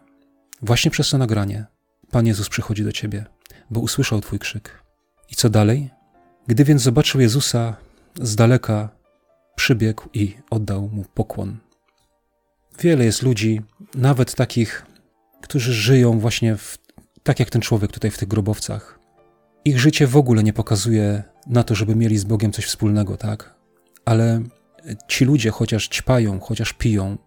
właśnie 0.63 0.91
przez 0.91 1.11
to 1.11 1.19
nagranie, 1.19 1.67
Pan 2.11 2.27
Jezus 2.27 2.49
przychodzi 2.49 2.85
do 2.85 2.93
ciebie, 2.93 3.25
bo 3.71 3.81
usłyszał 3.81 4.21
Twój 4.21 4.39
krzyk. 4.39 4.83
I 5.31 5.35
co 5.35 5.51
dalej? 5.51 5.91
Gdy 6.47 6.65
więc 6.65 6.83
zobaczył 6.83 7.21
Jezusa 7.21 7.77
z 8.23 8.37
daleka, 8.37 8.89
przybiegł 9.57 10.09
i 10.15 10.37
oddał 10.51 10.89
mu 10.89 11.05
pokłon. 11.15 11.57
Wiele 12.81 13.05
jest 13.05 13.23
ludzi, 13.23 13.61
nawet 13.95 14.35
takich, 14.35 14.87
którzy 15.43 15.73
żyją 15.73 16.19
właśnie 16.19 16.57
w, 16.57 16.79
tak 17.23 17.41
jak 17.41 17.51
ten 17.51 17.63
człowiek 17.63 17.93
tutaj 17.93 18.11
w 18.11 18.19
tych 18.19 18.29
grobowcach. 18.29 18.99
Ich 19.65 19.81
życie 19.81 20.07
w 20.07 20.17
ogóle 20.17 20.43
nie 20.43 20.53
pokazuje 20.53 21.23
na 21.47 21.65
to, 21.65 21.75
żeby 21.75 21.97
mieli 21.97 22.19
z 22.19 22.25
Bogiem 22.25 22.53
coś 22.53 22.67
wspólnego, 22.67 23.17
tak? 23.17 23.55
Ale 24.05 24.43
ci 25.09 25.25
ludzie, 25.25 25.51
chociaż 25.51 25.89
ćpają, 25.89 26.41
chociaż 26.41 26.73
piją, 26.73 27.19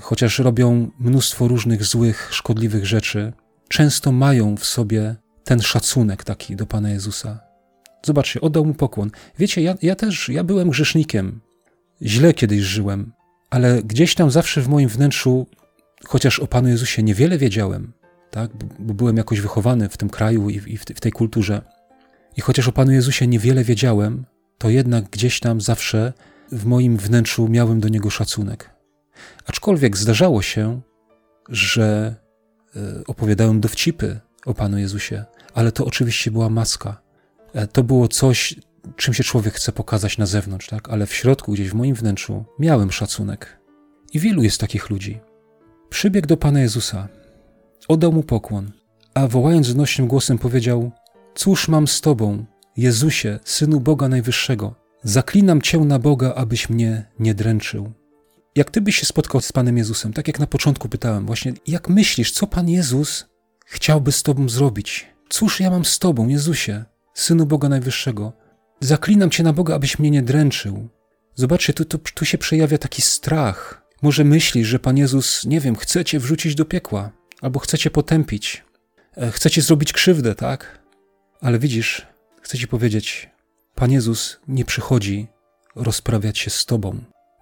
chociaż 0.00 0.38
robią 0.38 0.90
mnóstwo 0.98 1.48
różnych 1.48 1.84
złych, 1.84 2.28
szkodliwych 2.32 2.86
rzeczy, 2.86 3.32
często 3.68 4.12
mają 4.12 4.56
w 4.56 4.64
sobie 4.64 5.16
ten 5.44 5.62
szacunek 5.62 6.24
taki 6.24 6.56
do 6.56 6.66
Pana 6.66 6.90
Jezusa. 6.90 7.40
Zobaczcie, 8.06 8.40
oddał 8.40 8.64
mu 8.64 8.74
pokłon. 8.74 9.10
Wiecie, 9.38 9.62
ja, 9.62 9.74
ja 9.82 9.94
też, 9.94 10.28
ja 10.28 10.44
byłem 10.44 10.70
grzesznikiem. 10.70 11.40
Źle 12.02 12.34
kiedyś 12.34 12.60
żyłem, 12.60 13.12
ale 13.50 13.82
gdzieś 13.82 14.14
tam 14.14 14.30
zawsze 14.30 14.62
w 14.62 14.68
moim 14.68 14.88
wnętrzu, 14.88 15.46
chociaż 16.06 16.38
o 16.38 16.46
Panu 16.46 16.68
Jezusie 16.68 17.02
niewiele 17.02 17.38
wiedziałem, 17.38 17.92
tak, 18.30 18.50
bo, 18.78 18.94
byłem 18.94 19.16
jakoś 19.16 19.40
wychowany 19.40 19.88
w 19.88 19.96
tym 19.96 20.10
kraju 20.10 20.50
i, 20.50 20.54
i 20.54 20.78
w, 20.78 20.84
w 20.84 21.00
tej 21.00 21.12
kulturze, 21.12 21.62
i 22.36 22.40
chociaż 22.40 22.68
o 22.68 22.72
Panu 22.72 22.92
Jezusie 22.92 23.26
niewiele 23.26 23.64
wiedziałem, 23.64 24.24
to 24.58 24.70
jednak 24.70 25.10
gdzieś 25.10 25.40
tam 25.40 25.60
zawsze 25.60 26.12
w 26.52 26.64
moim 26.64 26.96
wnętrzu 26.96 27.48
miałem 27.48 27.80
do 27.80 27.88
Niego 27.88 28.10
szacunek. 28.10 28.79
Aczkolwiek 29.46 29.96
zdarzało 29.96 30.42
się, 30.42 30.80
że 31.48 32.14
e, 32.76 32.80
opowiadałem 33.06 33.60
dowcipy 33.60 34.20
o 34.46 34.54
Panu 34.54 34.78
Jezusie, 34.78 35.24
ale 35.54 35.72
to 35.72 35.84
oczywiście 35.84 36.30
była 36.30 36.50
maska. 36.50 37.00
E, 37.52 37.66
to 37.66 37.82
było 37.82 38.08
coś, 38.08 38.54
czym 38.96 39.14
się 39.14 39.24
człowiek 39.24 39.54
chce 39.54 39.72
pokazać 39.72 40.18
na 40.18 40.26
zewnątrz, 40.26 40.66
tak? 40.66 40.88
ale 40.88 41.06
w 41.06 41.14
środku, 41.14 41.52
gdzieś 41.52 41.70
w 41.70 41.74
moim 41.74 41.94
wnętrzu, 41.94 42.44
miałem 42.58 42.92
szacunek. 42.92 43.60
I 44.12 44.18
wielu 44.18 44.42
jest 44.42 44.60
takich 44.60 44.90
ludzi. 44.90 45.20
Przybiegł 45.90 46.26
do 46.26 46.36
Pana 46.36 46.60
Jezusa, 46.60 47.08
oddał 47.88 48.12
mu 48.12 48.22
pokłon, 48.22 48.70
a 49.14 49.26
wołając 49.26 49.66
znośnym 49.66 50.08
głosem 50.08 50.38
powiedział: 50.38 50.90
Cóż 51.34 51.68
mam 51.68 51.88
z 51.88 52.00
Tobą, 52.00 52.44
Jezusie, 52.76 53.38
synu 53.44 53.80
Boga 53.80 54.08
Najwyższego? 54.08 54.74
Zaklinam 55.02 55.62
Cię 55.62 55.78
na 55.78 55.98
Boga, 55.98 56.34
abyś 56.34 56.70
mnie 56.70 57.04
nie 57.18 57.34
dręczył. 57.34 57.92
Jak 58.60 58.70
Ty 58.70 58.80
byś 58.80 58.96
się 58.96 59.06
spotkał 59.06 59.40
z 59.40 59.52
Panem 59.52 59.78
Jezusem, 59.78 60.12
tak 60.12 60.28
jak 60.28 60.38
na 60.38 60.46
początku 60.46 60.88
pytałem, 60.88 61.26
właśnie, 61.26 61.52
jak 61.66 61.88
myślisz, 61.88 62.32
co 62.32 62.46
Pan 62.46 62.68
Jezus 62.68 63.26
chciałby 63.66 64.12
z 64.12 64.22
Tobą 64.22 64.48
zrobić? 64.48 65.06
Cóż 65.28 65.60
ja 65.60 65.70
mam 65.70 65.84
z 65.84 65.98
Tobą, 65.98 66.28
Jezusie, 66.28 66.84
synu 67.14 67.46
Boga 67.46 67.68
Najwyższego? 67.68 68.32
Zaklinam 68.80 69.30
Cię 69.30 69.42
na 69.42 69.52
Boga, 69.52 69.74
abyś 69.74 69.98
mnie 69.98 70.10
nie 70.10 70.22
dręczył. 70.22 70.88
Zobaczcie, 71.34 71.72
tu, 71.72 71.84
tu, 71.84 71.98
tu 71.98 72.24
się 72.24 72.38
przejawia 72.38 72.78
taki 72.78 73.02
strach. 73.02 73.82
Może 74.02 74.24
myślisz, 74.24 74.68
że 74.68 74.78
Pan 74.78 74.96
Jezus, 74.96 75.44
nie 75.44 75.60
wiem, 75.60 75.76
chce 75.76 76.04
Cię 76.04 76.18
wrzucić 76.18 76.54
do 76.54 76.64
piekła, 76.64 77.10
albo 77.40 77.60
chce 77.60 77.78
Cię 77.78 77.90
potępić, 77.90 78.64
e, 79.16 79.30
chce 79.30 79.60
zrobić 79.60 79.92
krzywdę, 79.92 80.34
tak? 80.34 80.78
Ale 81.40 81.58
widzisz, 81.58 82.06
chcę 82.42 82.58
Ci 82.58 82.68
powiedzieć, 82.68 83.30
Pan 83.74 83.92
Jezus 83.92 84.38
nie 84.48 84.64
przychodzi 84.64 85.26
rozprawiać 85.76 86.38
się 86.38 86.50
z 86.50 86.66
Tobą. 86.66 87.00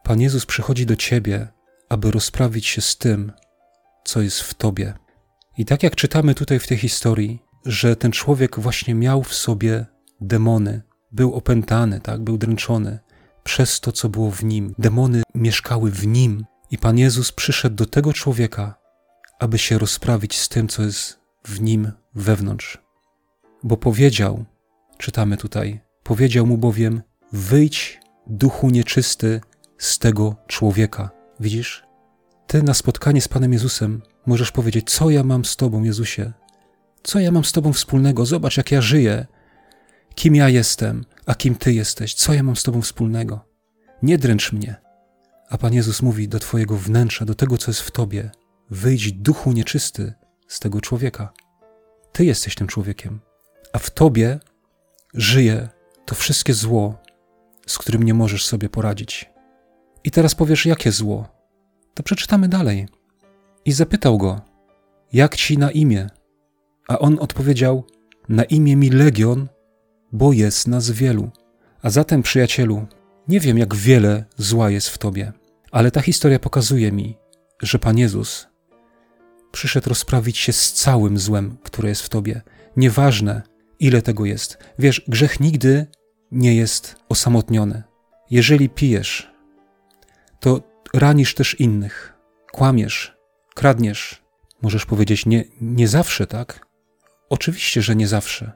Pan 0.09 0.21
Jezus 0.21 0.47
przychodzi 0.47 0.87
do 0.87 0.97
Ciebie, 0.97 1.49
aby 1.89 2.11
rozprawić 2.11 2.67
się 2.67 2.81
z 2.81 2.97
tym, 2.97 3.33
co 4.05 4.21
jest 4.21 4.41
w 4.41 4.55
Tobie. 4.55 4.95
I 5.59 5.65
tak 5.65 5.83
jak 5.83 5.97
czytamy 5.97 6.35
tutaj 6.35 6.59
w 6.59 6.67
tej 6.67 6.79
historii, 6.79 7.43
że 7.65 7.97
ten 7.97 8.13
człowiek 8.13 8.61
właśnie 8.61 8.95
miał 8.95 9.23
w 9.23 9.35
sobie 9.35 9.87
demony, 10.21 10.83
był 11.13 11.35
opętany, 11.35 12.01
tak, 12.01 12.21
był 12.21 12.39
dręczony 12.39 12.99
przez 13.45 13.81
to, 13.81 13.93
co 13.93 14.09
było 14.09 14.31
w 14.31 14.45
nim. 14.45 14.75
Demony 14.79 15.23
mieszkały 15.35 15.91
w 15.91 16.07
nim 16.07 16.45
i 16.71 16.79
Pan 16.79 16.99
Jezus 16.99 17.33
przyszedł 17.33 17.77
do 17.77 17.87
tego 17.87 18.13
człowieka, 18.13 18.75
aby 19.41 19.59
się 19.59 19.79
rozprawić 19.79 20.39
z 20.39 20.49
tym, 20.49 20.69
co 20.69 20.83
jest 20.83 21.21
w 21.45 21.61
nim 21.61 21.93
wewnątrz. 22.15 22.79
Bo 23.63 23.77
powiedział, 23.77 24.45
czytamy 24.99 25.37
tutaj, 25.37 25.81
powiedział 26.03 26.47
mu 26.47 26.59
bowiem: 26.59 27.03
Wyjdź, 27.33 28.01
duchu 28.27 28.71
nieczysty, 28.71 29.41
z 29.79 29.99
tego 29.99 30.37
człowieka. 30.47 31.11
Widzisz? 31.41 31.85
Ty 32.47 32.63
na 32.63 32.75
spotkanie 32.75 33.21
z 33.21 33.29
Panem 33.29 33.53
Jezusem 33.53 34.03
możesz 34.27 34.53
powiedzieć: 34.53 34.91
Co 34.91 35.11
ja 35.11 35.25
mam 35.25 35.45
z 35.45 35.57
Tobą, 35.57 35.83
Jezusie? 35.83 36.33
Co 37.03 37.19
ja 37.19 37.31
mam 37.31 37.45
z 37.45 37.53
Tobą 37.53 37.73
wspólnego? 37.73 38.27
Zobacz, 38.27 38.57
jak 38.57 38.73
ja 38.73 38.81
żyję. 38.81 39.27
Kim 40.15 40.35
ja 40.35 40.49
jestem, 40.49 41.05
a 41.27 41.35
kim 41.35 41.55
Ty 41.55 41.73
jesteś? 41.73 42.15
Co 42.15 42.35
ja 42.35 42.43
mam 42.43 42.57
z 42.57 42.63
Tobą 42.63 42.83
wspólnego? 42.83 43.45
Nie 44.03 44.19
dręcz 44.19 44.53
mnie. 44.53 44.77
A 45.49 45.59
Pan 45.59 45.75
Jezus 45.75 46.03
mówi 46.03 46.29
do 46.29 46.39
Twojego 46.39 46.77
wnętrza, 46.77 47.25
do 47.25 47.35
tego, 47.35 47.59
co 47.59 47.71
jest 47.71 47.81
w 47.81 47.91
Tobie: 47.91 48.31
Wyjdź, 48.71 49.13
duchu 49.13 49.53
nieczysty, 49.53 50.13
z 50.49 50.61
tego 50.61 50.81
człowieka. 50.81 51.33
Ty 52.13 52.25
jesteś 52.25 52.55
tym 52.55 52.67
człowiekiem, 52.67 53.21
a 53.73 53.79
w 53.79 53.91
Tobie 53.91 54.41
żyje 55.15 55.69
to 56.07 56.15
wszystkie 56.15 56.55
zło, 56.55 56.99
z 57.67 57.79
którym 57.79 58.03
nie 58.03 58.15
możesz 58.15 58.47
sobie 58.47 58.69
poradzić. 58.69 59.31
I 60.09 60.11
teraz 60.11 60.35
powiesz, 60.35 60.67
jakie 60.67 60.93
zło? 60.93 61.29
To 61.95 62.03
przeczytamy 62.03 62.49
dalej. 62.49 62.89
I 63.65 63.73
zapytał 63.73 64.19
go, 64.19 64.41
jak 65.13 65.37
ci 65.37 65.59
na 65.59 65.71
imię? 65.71 66.11
A 66.89 66.99
on 66.99 67.19
odpowiedział, 67.21 67.85
na 68.29 68.45
imię 68.45 68.77
mi 68.77 68.91
Legion, 68.91 69.49
bo 70.13 70.33
jest 70.33 70.69
nas 70.69 70.91
wielu. 70.91 71.31
A 71.83 71.91
zatem, 71.91 72.23
przyjacielu, 72.23 72.87
nie 73.29 73.41
wiem, 73.41 73.59
jak 73.59 73.75
wiele 73.75 74.25
zła 74.37 74.71
jest 74.71 74.89
w 74.89 74.99
tobie, 74.99 75.33
ale 75.71 75.91
ta 75.91 76.01
historia 76.01 76.39
pokazuje 76.39 76.93
mi, 76.93 77.17
że 77.63 77.79
Pan 77.79 77.99
Jezus 77.99 78.49
przyszedł 79.53 79.89
rozprawić 79.89 80.39
się 80.39 80.53
z 80.53 80.73
całym 80.73 81.19
złem, 81.19 81.57
które 81.63 81.89
jest 81.89 82.03
w 82.03 82.09
tobie. 82.09 82.43
Nieważne, 82.77 83.43
ile 83.81 84.03
tego 84.03 84.25
jest. 84.25 84.59
Wiesz, 84.79 85.05
grzech 85.09 85.41
nigdy 85.41 85.87
nie 86.33 86.55
jest 86.55 86.97
osamotniony. 87.09 87.83
Jeżeli 88.31 88.69
pijesz, 88.69 89.38
to 90.41 90.61
ranisz 90.95 91.35
też 91.35 91.61
innych, 91.61 92.15
kłamiesz, 92.53 93.17
kradniesz. 93.55 94.23
Możesz 94.63 94.87
powiedzieć 94.87 95.27
nie, 95.27 95.45
nie 95.61 95.89
zawsze, 95.89 96.27
tak? 96.27 96.67
Oczywiście, 97.29 97.83
że 97.83 97.97
nie 97.97 98.09
zawsze. 98.09 98.53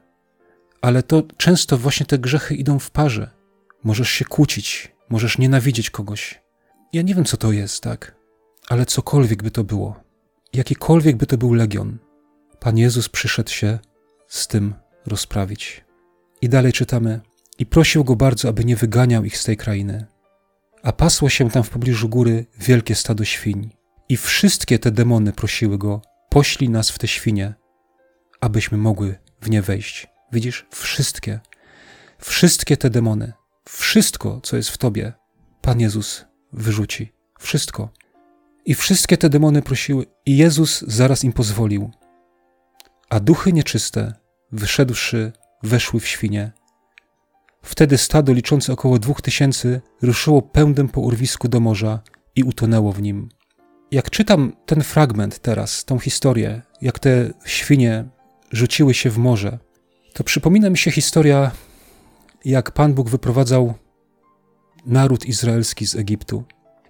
Ale 0.81 1.03
to 1.03 1.23
często 1.37 1.79
właśnie 1.79 2.07
te 2.07 2.19
grzechy 2.19 2.55
idą 2.55 2.79
w 2.79 2.91
parze. 2.91 3.31
Możesz 3.85 4.11
się 4.11 4.25
kłócić, 4.25 4.93
możesz 5.09 5.39
nienawidzieć 5.39 5.91
kogoś. 5.91 6.43
Ja 6.93 7.03
nie 7.03 7.15
wiem, 7.15 7.25
co 7.25 7.37
to 7.37 7.53
jest, 7.53 7.83
tak? 7.83 8.15
Ale 8.69 8.87
cokolwiek 8.87 9.43
by 9.43 9.51
to 9.51 9.65
było, 9.65 10.01
jakikolwiek 10.53 11.17
by 11.17 11.27
to 11.27 11.39
był 11.39 11.55
legion, 11.55 11.99
Pan 12.63 12.79
Jezus 12.79 13.09
przyszedł 13.09 13.51
się 13.51 13.79
z 14.29 14.49
tym 14.49 14.75
rozprawić. 15.07 15.85
I 16.43 16.49
dalej 16.49 16.73
czytamy: 16.73 17.21
I 17.59 17.67
prosił 17.67 18.05
go 18.05 18.17
bardzo, 18.17 18.49
aby 18.49 18.65
nie 18.65 18.77
wyganiał 18.77 19.25
ich 19.25 19.39
z 19.39 19.45
tej 19.45 19.57
krainy. 19.57 20.07
A 20.83 20.93
pasło 20.93 21.29
się 21.29 21.51
tam 21.51 21.63
w 21.63 21.71
pobliżu 21.71 22.09
góry 22.09 22.47
wielkie 22.59 22.95
stado 22.95 23.25
świń. 23.25 23.71
I 24.09 24.17
wszystkie 24.17 24.79
te 24.79 24.91
demony 24.91 25.33
prosiły 25.33 25.79
go: 25.79 26.03
Poślij 26.29 26.71
nas 26.71 26.91
w 26.91 26.99
te 26.99 27.09
świnie, 27.09 27.55
abyśmy 28.41 28.79
mogły 28.79 29.19
w 29.41 29.51
nie 29.51 29.63
wejść. 29.63 30.09
Widzisz, 30.33 30.67
wszystkie, 30.71 31.41
wszystkie 32.19 32.77
te 32.77 32.91
demony, 32.91 33.33
wszystko, 33.69 34.41
co 34.43 34.57
jest 34.57 34.71
w 34.71 34.79
tobie, 34.79 35.13
Pan 35.61 35.81
Jezus 35.81 36.25
wyrzuci. 36.53 37.13
Wszystko. 37.39 37.89
I 38.65 38.75
wszystkie 38.75 39.17
te 39.17 39.29
demony 39.29 39.63
prosiły, 39.63 40.07
i 40.27 40.37
Jezus 40.37 40.81
zaraz 40.81 41.25
im 41.25 41.33
pozwolił. 41.33 41.91
A 43.09 43.21
duchy 43.21 43.53
nieczyste, 43.53 44.15
wyszedłszy, 44.53 45.33
weszły 45.63 46.01
w 46.01 46.07
świnie. 46.07 46.53
Wtedy 47.63 47.99
stado 47.99 48.33
liczące 48.33 48.73
około 48.73 48.99
dwóch 48.99 49.23
tysięcy 49.23 49.81
ruszyło 50.03 50.43
pędem 50.43 50.89
po 50.89 51.01
urwisku 51.01 51.49
do 51.49 51.61
morza 51.61 52.01
i 52.37 52.43
utonęło 52.43 52.93
w 52.93 53.03
nim. 53.03 53.29
Jak 53.91 54.11
czytam 54.11 54.53
ten 54.67 54.83
fragment 54.83 55.39
teraz, 55.39 55.85
tą 55.85 55.99
historię, 55.99 56.63
jak 56.83 56.99
te 56.99 57.31
świnie 57.47 58.05
rzuciły 58.51 58.95
się 58.95 59.11
w 59.11 59.19
morze, 59.19 59.59
to 60.13 60.25
przypomina 60.25 60.71
mi 60.71 60.79
się 60.79 60.91
historia, 60.91 61.51
jak 62.45 62.71
Pan 62.71 62.95
Bóg 62.95 63.11
wyprowadzał 63.11 63.75
naród 64.87 65.27
izraelski 65.27 65.87
z 65.87 65.97
Egiptu. 65.97 66.45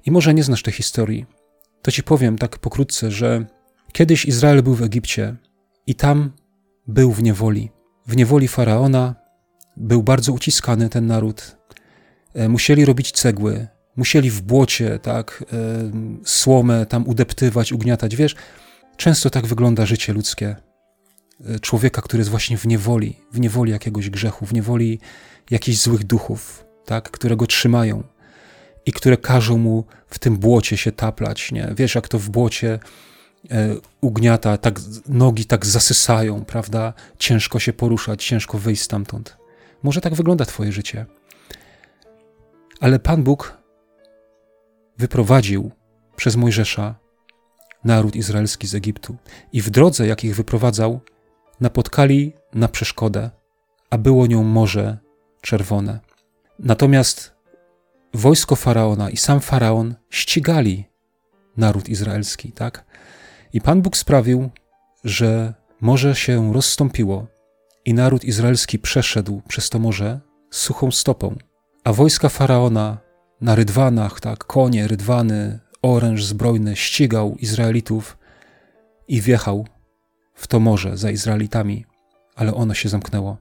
I 0.05 0.11
może 0.11 0.35
nie 0.35 0.43
znasz 0.43 0.63
tej 0.63 0.75
historii. 0.75 1.27
To 1.83 1.91
ci 1.91 2.03
powiem 2.03 2.39
tak 2.39 2.59
pokrótce, 2.59 3.11
że 3.11 3.47
kiedyś 3.93 4.25
Izrael 4.25 4.63
był 4.63 4.75
w 4.75 4.83
Egipcie 4.83 5.37
i 5.87 5.95
tam 5.95 6.33
był 6.87 7.13
w 7.13 7.23
niewoli. 7.23 7.71
W 8.07 8.17
niewoli 8.17 8.49
faraona 8.49 9.22
był 9.77 10.03
bardzo 10.03 10.33
uciskany 10.33 10.89
ten 10.89 11.07
naród. 11.07 11.57
E, 12.35 12.49
musieli 12.49 12.85
robić 12.85 13.13
cegły, 13.13 13.67
musieli 13.97 14.31
w 14.31 14.43
błocie, 14.43 14.99
tak, 14.99 15.45
e, 15.53 15.57
słomę 16.25 16.87
tam 16.87 17.07
udeptywać, 17.07 17.73
ugniatać. 17.73 18.17
Wiesz, 18.17 18.35
często 18.97 19.31
tak 19.31 19.47
wygląda 19.47 19.87
życie 19.87 20.13
ludzkie. 20.13 20.57
E, 21.47 21.61
człowieka, 21.61 22.03
który 22.03 22.21
jest 22.21 22.31
właśnie 22.31 22.59
w 22.59 22.67
niewoli, 22.67 23.17
w 23.33 23.41
niewoli 23.41 23.73
jakiegoś 23.73 24.11
grzechu, 24.11 24.47
w 24.47 24.53
niewoli 24.53 25.01
jakichś 25.51 25.79
złych 25.79 26.05
duchów, 26.05 26.65
tak, 26.85 27.11
które 27.11 27.37
go 27.37 27.47
trzymają 27.47 28.03
i 28.87 28.93
które 28.93 29.17
każą 29.17 29.59
mu 29.59 29.85
w 30.07 30.19
tym 30.19 30.37
błocie 30.37 30.77
się 30.77 30.93
taplać. 30.93 31.53
Nie? 31.53 31.73
Wiesz, 31.77 31.95
jak 31.95 32.09
to 32.09 32.19
w 32.19 32.29
błocie 32.31 32.79
ugniata, 34.01 34.57
tak 34.57 34.81
nogi 35.09 35.45
tak 35.45 35.67
zasysają, 35.67 36.45
prawda? 36.45 36.93
Ciężko 37.19 37.59
się 37.59 37.73
poruszać, 37.73 38.25
ciężko 38.25 38.59
wyjść 38.59 38.83
stamtąd. 38.83 39.42
Może 39.83 40.01
tak 40.01 40.15
wygląda 40.15 40.45
Twoje 40.45 40.73
życie. 40.73 41.07
Ale 42.81 42.99
Pan 42.99 43.23
Bóg 43.23 43.59
wyprowadził 44.99 45.71
przez 46.17 46.37
Mojżesza 46.37 46.95
naród 47.85 48.17
izraelski 48.17 48.67
z 48.67 48.75
Egiptu. 48.75 49.17
I 49.53 49.63
w 49.63 49.71
drodze, 49.71 50.07
jak 50.07 50.25
ich 50.25 50.37
wyprowadzał, 50.37 51.01
napotkali 51.61 52.33
na 52.55 52.69
przeszkodę, 52.69 53.31
a 53.91 53.99
było 53.99 54.27
nią 54.27 54.43
Morze 54.43 54.99
Czerwone. 55.41 56.01
Natomiast 56.59 57.33
wojsko 58.15 58.57
faraona 58.57 59.11
i 59.11 59.17
sam 59.17 59.41
faraon 59.41 59.95
ścigali 60.11 60.85
naród 61.57 61.89
izraelski, 61.89 62.53
tak? 62.53 62.85
I 63.53 63.61
Pan 63.61 63.83
Bóg 63.83 63.97
sprawił, 63.97 64.51
że 65.05 65.55
morze 65.81 66.15
się 66.15 66.53
rozstąpiło 66.53 67.27
i 67.85 67.95
naród 67.95 68.25
izraelski 68.25 68.79
przeszedł 68.79 69.43
przez 69.49 69.71
to 69.71 69.79
morze 69.79 70.21
suchą 70.51 70.91
stopą, 70.91 71.37
a 71.85 71.93
wojska 71.93 72.29
faraona 72.29 72.99
na 73.41 73.55
rydwanach, 73.55 74.21
tak, 74.21 74.45
konie, 74.45 74.89
rydwany, 74.89 75.59
oręż 75.83 76.25
zbrojny 76.25 76.77
ścigał 76.77 77.37
Izraelitów 77.39 78.19
i 79.09 79.21
wjechał 79.21 79.67
w 80.35 80.47
to 80.47 80.61
morze 80.61 80.97
za 80.97 81.11
Izraelitami, 81.11 81.85
ale 82.35 82.55
ono 82.55 82.75
się 82.75 82.89
zamknęło 82.89 83.37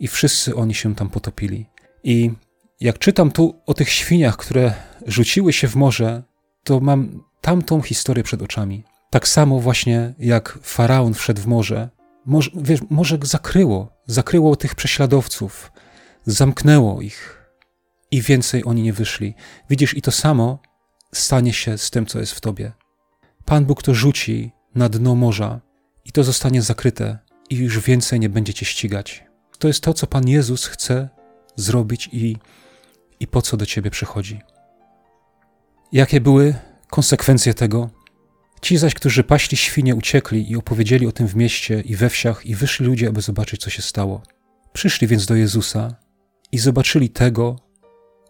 i 0.00 0.08
wszyscy 0.08 0.54
oni 0.56 0.74
się 0.74 0.94
tam 0.94 1.08
potopili. 1.08 1.66
I 2.04 2.30
jak 2.80 2.98
czytam 2.98 3.30
tu 3.30 3.54
o 3.66 3.74
tych 3.74 3.90
świniach, 3.90 4.36
które 4.36 4.74
rzuciły 5.06 5.52
się 5.52 5.68
w 5.68 5.76
morze, 5.76 6.22
to 6.64 6.80
mam 6.80 7.24
tamtą 7.40 7.82
historię 7.82 8.24
przed 8.24 8.42
oczami. 8.42 8.84
Tak 9.10 9.28
samo 9.28 9.60
właśnie 9.60 10.14
jak 10.18 10.58
faraon 10.62 11.14
wszedł 11.14 11.40
w 11.40 11.46
morze, 11.46 11.88
morze, 12.26 12.50
wiesz, 12.54 12.80
morze 12.90 13.18
zakryło, 13.22 13.92
zakryło 14.06 14.56
tych 14.56 14.74
prześladowców, 14.74 15.72
zamknęło 16.26 17.00
ich 17.02 17.44
i 18.10 18.22
więcej 18.22 18.64
oni 18.64 18.82
nie 18.82 18.92
wyszli. 18.92 19.34
Widzisz, 19.70 19.96
i 19.96 20.02
to 20.02 20.10
samo 20.10 20.58
stanie 21.14 21.52
się 21.52 21.78
z 21.78 21.90
tym, 21.90 22.06
co 22.06 22.20
jest 22.20 22.32
w 22.32 22.40
tobie. 22.40 22.72
Pan 23.44 23.64
Bóg 23.64 23.82
to 23.82 23.94
rzuci 23.94 24.52
na 24.74 24.88
dno 24.88 25.14
morza 25.14 25.60
i 26.04 26.12
to 26.12 26.24
zostanie 26.24 26.62
zakryte 26.62 27.18
i 27.50 27.56
już 27.56 27.80
więcej 27.80 28.20
nie 28.20 28.28
będzie 28.28 28.54
cię 28.54 28.66
ścigać. 28.66 29.24
To 29.58 29.68
jest 29.68 29.80
to, 29.80 29.94
co 29.94 30.06
Pan 30.06 30.28
Jezus 30.28 30.66
chce 30.66 31.08
zrobić 31.56 32.08
i, 32.12 32.36
i 33.20 33.26
po 33.26 33.42
co 33.42 33.56
do 33.56 33.66
ciebie 33.66 33.90
przychodzi. 33.90 34.40
Jakie 35.92 36.20
były 36.20 36.54
konsekwencje 36.90 37.54
tego? 37.54 37.90
Ci 38.64 38.76
zaś, 38.76 38.94
którzy 38.94 39.24
paśli 39.24 39.56
świnie, 39.56 39.94
uciekli 39.94 40.50
i 40.50 40.56
opowiedzieli 40.56 41.06
o 41.06 41.12
tym 41.12 41.28
w 41.28 41.36
mieście 41.36 41.80
i 41.80 41.96
we 41.96 42.10
wsiach, 42.10 42.46
i 42.46 42.54
wyszli 42.54 42.86
ludzie, 42.86 43.08
aby 43.08 43.20
zobaczyć, 43.20 43.60
co 43.60 43.70
się 43.70 43.82
stało. 43.82 44.22
Przyszli 44.72 45.08
więc 45.08 45.26
do 45.26 45.34
Jezusa 45.34 45.94
i 46.52 46.58
zobaczyli 46.58 47.10
tego, 47.10 47.58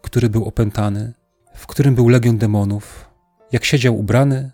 który 0.02 0.28
był 0.28 0.44
opętany, 0.44 1.12
w 1.54 1.66
którym 1.66 1.94
był 1.94 2.08
legion 2.08 2.38
demonów, 2.38 3.10
jak 3.52 3.64
siedział 3.64 3.98
ubrany 3.98 4.50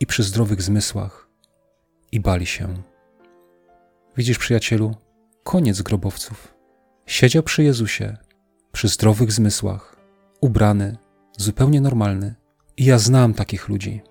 i 0.00 0.06
przy 0.06 0.22
zdrowych 0.22 0.62
zmysłach, 0.62 1.28
i 2.12 2.20
bali 2.20 2.46
się. 2.46 2.82
Widzisz, 4.16 4.38
przyjacielu, 4.38 4.94
koniec 5.44 5.82
grobowców. 5.82 6.54
Siedział 7.06 7.42
przy 7.42 7.62
Jezusie, 7.62 8.16
przy 8.72 8.88
zdrowych 8.88 9.32
zmysłach, 9.32 9.96
ubrany, 10.40 10.96
zupełnie 11.36 11.80
normalny. 11.80 12.34
I 12.76 12.84
ja 12.84 12.98
znam 12.98 13.34
takich 13.34 13.68
ludzi. 13.68 14.02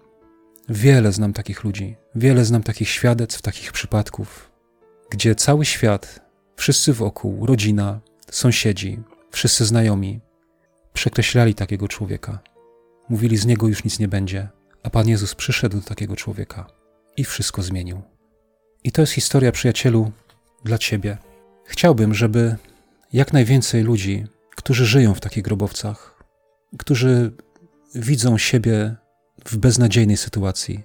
Wiele 0.69 1.11
znam 1.11 1.33
takich 1.33 1.63
ludzi, 1.63 1.95
wiele 2.15 2.45
znam 2.45 2.63
takich 2.63 2.89
świadectw, 2.89 3.41
takich 3.41 3.71
przypadków, 3.71 4.51
gdzie 5.09 5.35
cały 5.35 5.65
świat, 5.65 6.19
wszyscy 6.55 6.93
wokół, 6.93 7.45
rodzina, 7.45 7.99
sąsiedzi, 8.31 8.99
wszyscy 9.31 9.65
znajomi, 9.65 10.19
przekreślali 10.93 11.55
takiego 11.55 11.87
człowieka. 11.87 12.39
Mówili, 13.09 13.37
z 13.37 13.45
niego 13.45 13.67
już 13.67 13.83
nic 13.83 13.99
nie 13.99 14.07
będzie, 14.07 14.47
a 14.83 14.89
Pan 14.89 15.07
Jezus 15.07 15.35
przyszedł 15.35 15.77
do 15.77 15.83
takiego 15.83 16.15
człowieka 16.15 16.67
i 17.17 17.23
wszystko 17.23 17.61
zmienił. 17.61 18.01
I 18.83 18.91
to 18.91 19.01
jest 19.01 19.13
historia, 19.13 19.51
przyjacielu, 19.51 20.11
dla 20.63 20.77
Ciebie. 20.77 21.17
Chciałbym, 21.65 22.13
żeby 22.13 22.55
jak 23.13 23.33
najwięcej 23.33 23.83
ludzi, 23.83 24.25
którzy 24.55 24.85
żyją 24.85 25.13
w 25.13 25.21
takich 25.21 25.43
grobowcach, 25.43 26.23
którzy 26.77 27.31
widzą 27.95 28.37
siebie 28.37 28.95
w 29.45 29.57
beznadziejnej 29.57 30.17
sytuacji, 30.17 30.83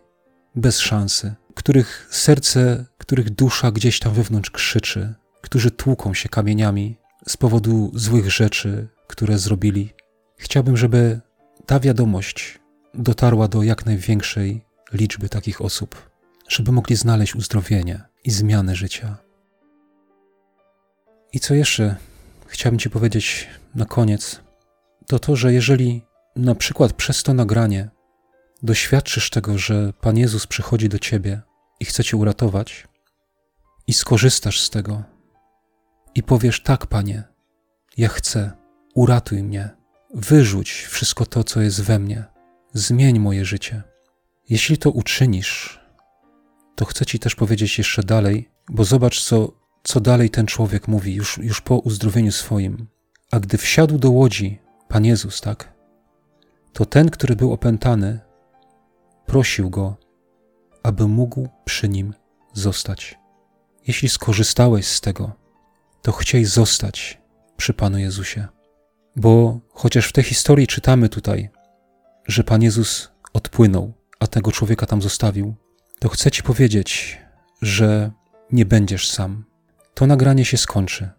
bez 0.55 0.79
szansy, 0.79 1.35
których 1.55 2.09
serce, 2.11 2.85
których 2.99 3.31
dusza 3.31 3.71
gdzieś 3.71 3.99
tam 3.99 4.15
wewnątrz 4.15 4.51
krzyczy, 4.51 5.15
którzy 5.41 5.71
tłuką 5.71 6.15
się 6.15 6.29
kamieniami 6.29 6.97
z 7.29 7.37
powodu 7.37 7.91
złych 7.95 8.31
rzeczy, 8.31 8.89
które 9.07 9.39
zrobili. 9.39 9.91
Chciałbym, 10.37 10.77
żeby 10.77 11.21
ta 11.67 11.81
wiadomość 11.81 12.59
dotarła 12.95 13.49
do 13.49 13.63
jak 13.63 13.87
największej 13.87 14.65
liczby 14.93 15.29
takich 15.29 15.61
osób, 15.61 16.11
żeby 16.49 16.73
mogli 16.73 16.97
znaleźć 16.97 17.35
uzdrowienie 17.35 18.03
i 18.25 18.31
zmianę 18.31 18.77
życia. 18.77 19.17
I 21.33 21.41
co 21.41 21.55
jeszcze 21.55 21.97
chciałbym 22.47 22.79
Ci 22.79 22.91
powiedzieć 22.91 23.49
na 23.75 23.85
koniec, 23.85 24.41
to 25.07 25.19
to, 25.19 25.37
że 25.37 25.53
jeżeli 25.53 26.03
na 26.37 26.55
przykład 26.55 26.93
przez 26.93 27.23
to 27.23 27.35
nagranie 27.35 27.91
doświadczysz 28.65 29.31
tego, 29.31 29.59
że 29.59 29.93
Pan 30.01 30.19
Jezus 30.19 30.47
przychodzi 30.47 30.89
do 30.89 30.99
Ciebie 30.99 31.43
i 31.81 31.85
chce 31.85 32.05
Cię 32.05 32.17
uratować, 32.17 32.89
i 33.87 33.93
skorzystasz 33.93 34.61
z 34.61 34.71
tego, 34.71 35.03
i 36.15 36.23
powiesz: 36.23 36.63
Tak, 36.63 36.87
Panie, 36.87 37.25
ja 37.97 38.09
chcę, 38.09 38.53
uratuj 38.95 39.43
mnie, 39.43 39.71
wyrzuć 40.15 40.71
wszystko 40.71 41.27
to, 41.27 41.45
co 41.45 41.61
jest 41.61 41.83
we 41.83 41.99
mnie, 41.99 42.25
zmień 42.73 43.19
moje 43.19 43.45
życie. 43.45 43.83
Jeśli 44.49 44.79
to 44.79 44.91
uczynisz, 44.91 45.81
to 46.77 46.85
chcę 46.85 47.07
Ci 47.07 47.19
też 47.19 47.35
powiedzieć 47.35 47.79
jeszcze 47.79 48.03
dalej, 48.03 48.51
bo 48.69 48.85
zobacz, 48.85 49.25
co 49.25 49.65
co 49.85 50.01
dalej 50.01 50.31
ten 50.31 50.47
człowiek 50.47 50.89
mówi 50.89 51.15
już, 51.15 51.39
już 51.39 51.61
po 51.61 51.79
uzdrowieniu 51.79 52.33
swoim. 52.33 52.87
A 53.31 53.41
gdy 53.41 53.59
wsiadł 53.59 53.99
do 53.99 54.11
łodzi, 54.11 54.59
Pan 54.89 55.05
Jezus, 55.05 55.41
tak, 55.41 55.73
to 56.73 56.87
ten, 56.87 57.11
który 57.11 57.37
był 57.37 57.53
opętany, 57.53 58.21
prosił 59.27 59.71
go, 59.71 59.97
aby 60.83 61.09
mógł 61.09 61.49
przy 61.65 61.89
nim 61.89 62.15
zostać. 62.53 63.19
Jeśli 63.87 64.09
skorzystałeś 64.09 64.87
z 64.87 65.01
tego, 65.01 65.33
to 66.03 66.13
chciej 66.13 66.45
zostać 66.45 67.21
przy 67.57 67.75
Panu 67.75 67.99
Jezusie. 67.99 68.47
Bo 69.17 69.61
chociaż 69.71 70.09
w 70.09 70.13
tej 70.13 70.25
historii 70.25 70.67
czytamy 70.67 71.09
tutaj, 71.09 71.51
że 72.27 72.45
Pan 72.45 72.63
Jezus 72.63 73.11
odpłynął, 73.33 73.93
a 74.21 74.27
tego 74.27 74.53
człowieka 74.53 74.87
tam 74.87 75.03
zostawił, 75.03 75.55
to 75.99 76.09
chcę 76.09 76.31
Ci 76.31 76.43
powiedzieć, 76.43 77.19
że 77.63 78.11
nie 78.53 78.67
będziesz 78.67 79.11
sam 79.11 79.45
to 79.95 80.07
nagranie 80.07 80.45
się 80.45 80.57
skończy, 80.57 81.11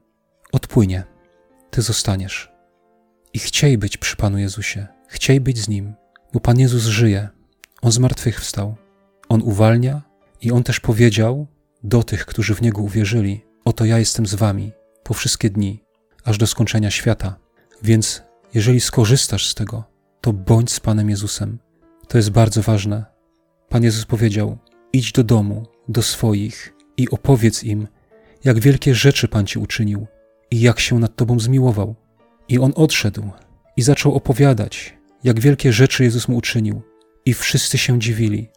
odpłynie, 0.52 1.04
ty 1.72 1.82
zostaniesz. 1.82 2.52
I 3.34 3.40
chciej 3.40 3.78
być 3.78 3.98
przy 3.98 4.16
Panu 4.16 4.38
Jezusie, 4.38 4.88
chciej 5.08 5.42
być 5.42 5.58
z 5.58 5.68
Nim, 5.68 5.94
bo 6.34 6.40
Pan 6.40 6.60
Jezus 6.60 6.84
żyje, 6.84 7.30
On 7.82 7.92
zmartwychwstał, 7.92 8.76
On 9.30 9.42
uwalnia 9.42 10.02
i 10.42 10.52
On 10.52 10.64
też 10.64 10.80
powiedział 10.80 11.48
do 11.84 12.04
tych, 12.04 12.26
którzy 12.26 12.56
w 12.56 12.62
Niego 12.62 12.82
uwierzyli, 12.82 13.46
oto 13.66 13.86
ja 13.86 14.00
jestem 14.00 14.26
z 14.26 14.36
Wami 14.36 14.72
po 15.04 15.14
wszystkie 15.14 15.50
dni, 15.50 15.84
aż 16.24 16.38
do 16.38 16.48
skończenia 16.48 16.92
świata. 16.92 17.36
Więc 17.84 18.24
jeżeli 18.54 18.82
skorzystasz 18.82 19.48
z 19.48 19.56
tego, 19.56 19.84
to 20.22 20.34
bądź 20.34 20.72
z 20.72 20.80
Panem 20.80 21.10
Jezusem. 21.10 21.60
To 22.08 22.18
jest 22.18 22.30
bardzo 22.30 22.62
ważne. 22.62 23.06
Pan 23.70 23.84
Jezus 23.84 24.06
powiedział: 24.06 24.58
idź 24.94 25.12
do 25.12 25.24
domu, 25.24 25.66
do 25.90 26.02
swoich 26.02 26.74
i 26.98 27.10
opowiedz 27.10 27.64
im, 27.64 27.88
jak 28.44 28.60
wielkie 28.60 28.96
rzeczy 28.96 29.28
Pan 29.28 29.46
ci 29.46 29.60
uczynił 29.60 30.08
i 30.52 30.62
jak 30.62 30.80
się 30.80 31.00
nad 31.00 31.16
Tobą 31.16 31.40
zmiłował. 31.40 31.96
I 32.48 32.60
on 32.60 32.74
odszedł 32.76 33.32
i 33.78 33.82
zaczął 33.82 34.16
opowiadać, 34.16 34.98
jak 35.24 35.40
wielkie 35.40 35.74
rzeczy 35.74 36.04
Jezus 36.04 36.28
mu 36.28 36.38
uczynił. 36.38 36.82
I 37.26 37.34
wszyscy 37.34 37.78
się 37.78 38.00
dziwili. 38.00 38.50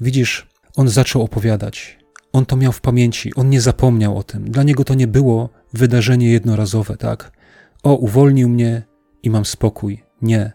Widzisz, 0.00 0.46
on 0.76 0.88
zaczął 0.88 1.22
opowiadać. 1.22 1.98
On 2.32 2.46
to 2.46 2.56
miał 2.56 2.72
w 2.72 2.80
pamięci, 2.80 3.34
on 3.34 3.50
nie 3.50 3.60
zapomniał 3.60 4.18
o 4.18 4.22
tym. 4.22 4.50
Dla 4.50 4.62
niego 4.62 4.84
to 4.84 4.94
nie 4.94 5.06
było 5.06 5.48
wydarzenie 5.72 6.30
jednorazowe, 6.30 6.96
tak? 6.96 7.32
O, 7.82 7.94
uwolnił 7.94 8.48
mnie 8.48 8.82
i 9.22 9.30
mam 9.30 9.44
spokój. 9.44 10.02
Nie. 10.22 10.52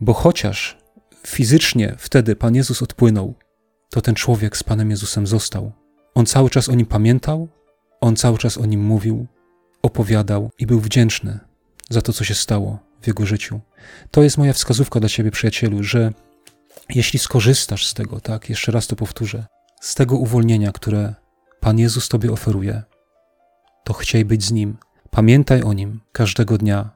Bo 0.00 0.12
chociaż 0.12 0.78
fizycznie 1.26 1.94
wtedy 1.98 2.36
Pan 2.36 2.54
Jezus 2.54 2.82
odpłynął, 2.82 3.34
to 3.90 4.00
ten 4.00 4.14
człowiek 4.14 4.56
z 4.56 4.62
Panem 4.62 4.90
Jezusem 4.90 5.26
został. 5.26 5.72
On 6.14 6.26
cały 6.26 6.50
czas 6.50 6.68
o 6.68 6.74
nim 6.74 6.86
pamiętał, 6.86 7.48
on 8.00 8.16
cały 8.16 8.38
czas 8.38 8.58
o 8.58 8.66
nim 8.66 8.84
mówił, 8.84 9.26
opowiadał 9.82 10.50
i 10.58 10.66
był 10.66 10.80
wdzięczny 10.80 11.38
za 11.90 12.02
to, 12.02 12.12
co 12.12 12.24
się 12.24 12.34
stało 12.34 12.78
w 13.02 13.06
jego 13.06 13.26
życiu. 13.26 13.60
To 14.10 14.22
jest 14.22 14.38
moja 14.38 14.52
wskazówka 14.52 15.00
dla 15.00 15.08
ciebie, 15.08 15.30
przyjacielu, 15.30 15.82
że 15.82 16.12
jeśli 16.88 17.18
skorzystasz 17.18 17.86
z 17.86 17.94
tego, 17.94 18.20
tak, 18.20 18.48
jeszcze 18.50 18.72
raz 18.72 18.86
to 18.86 18.96
powtórzę, 18.96 19.46
z 19.80 19.94
tego 19.94 20.16
uwolnienia, 20.16 20.72
które 20.72 21.14
Pan 21.60 21.78
Jezus 21.78 22.08
tobie 22.08 22.32
oferuje, 22.32 22.82
to 23.84 23.92
chciej 23.92 24.24
być 24.24 24.44
z 24.44 24.52
Nim. 24.52 24.76
Pamiętaj 25.10 25.62
o 25.62 25.72
Nim 25.72 26.00
każdego 26.12 26.58
dnia. 26.58 26.90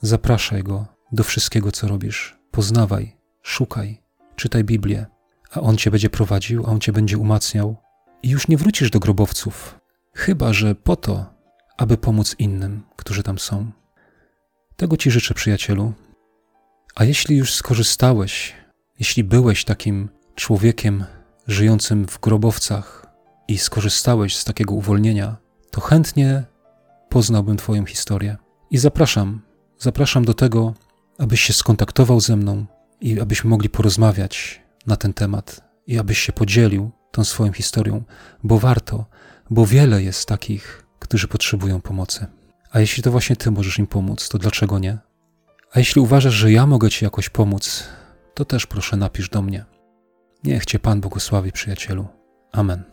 Zapraszaj 0.00 0.62
Go 0.62 0.86
do 1.12 1.24
wszystkiego, 1.24 1.72
co 1.72 1.88
robisz. 1.88 2.38
Poznawaj, 2.50 3.16
szukaj, 3.42 4.02
czytaj 4.36 4.64
Biblię, 4.64 5.06
a 5.52 5.60
On 5.60 5.76
cię 5.76 5.90
będzie 5.90 6.10
prowadził, 6.10 6.66
a 6.66 6.68
On 6.68 6.80
cię 6.80 6.92
będzie 6.92 7.18
umacniał. 7.18 7.76
I 8.22 8.28
już 8.28 8.48
nie 8.48 8.56
wrócisz 8.56 8.90
do 8.90 9.00
grobowców, 9.00 9.80
chyba 10.14 10.52
że 10.52 10.74
po 10.74 10.96
to, 10.96 11.34
aby 11.76 11.96
pomóc 11.96 12.36
innym, 12.38 12.82
którzy 12.96 13.22
tam 13.22 13.38
są. 13.38 13.70
Tego 14.76 14.96
Ci 14.96 15.10
życzę, 15.10 15.34
przyjacielu. 15.34 15.92
A 16.94 17.04
jeśli 17.04 17.36
już 17.36 17.54
skorzystałeś, 17.54 18.54
jeśli 19.02 19.24
byłeś 19.24 19.64
takim 19.64 20.08
człowiekiem 20.34 21.04
żyjącym 21.46 22.06
w 22.06 22.20
grobowcach 22.20 23.06
i 23.48 23.58
skorzystałeś 23.58 24.36
z 24.36 24.44
takiego 24.44 24.74
uwolnienia, 24.74 25.36
to 25.70 25.80
chętnie 25.80 26.44
poznałbym 27.08 27.56
Twoją 27.56 27.86
historię. 27.86 28.36
I 28.70 28.78
zapraszam, 28.78 29.40
zapraszam 29.78 30.24
do 30.24 30.34
tego, 30.34 30.74
abyś 31.18 31.40
się 31.40 31.52
skontaktował 31.52 32.20
ze 32.20 32.36
mną 32.36 32.66
i 33.00 33.20
abyśmy 33.20 33.50
mogli 33.50 33.68
porozmawiać 33.68 34.62
na 34.86 34.96
ten 34.96 35.12
temat 35.12 35.60
i 35.86 35.98
abyś 35.98 36.18
się 36.18 36.32
podzielił 36.32 36.90
tą 37.10 37.24
swoją 37.24 37.52
historią, 37.52 38.02
bo 38.44 38.58
warto, 38.58 39.06
bo 39.50 39.66
wiele 39.66 40.02
jest 40.02 40.28
takich, 40.28 40.86
którzy 40.98 41.28
potrzebują 41.28 41.80
pomocy. 41.80 42.26
A 42.70 42.80
jeśli 42.80 43.02
to 43.02 43.10
właśnie 43.10 43.36
Ty 43.36 43.50
możesz 43.50 43.78
im 43.78 43.86
pomóc, 43.86 44.28
to 44.28 44.38
dlaczego 44.38 44.78
nie? 44.78 44.98
A 45.72 45.78
jeśli 45.78 46.00
uważasz, 46.00 46.34
że 46.34 46.52
ja 46.52 46.66
mogę 46.66 46.90
Ci 46.90 47.04
jakoś 47.04 47.28
pomóc, 47.28 47.84
to 48.34 48.44
też 48.44 48.66
proszę 48.66 48.96
napisz 48.96 49.28
do 49.28 49.42
mnie. 49.42 49.64
Niech 50.44 50.64
Cię 50.64 50.78
Pan 50.78 51.00
błogosławi, 51.00 51.52
przyjacielu. 51.52 52.06
Amen. 52.52 52.91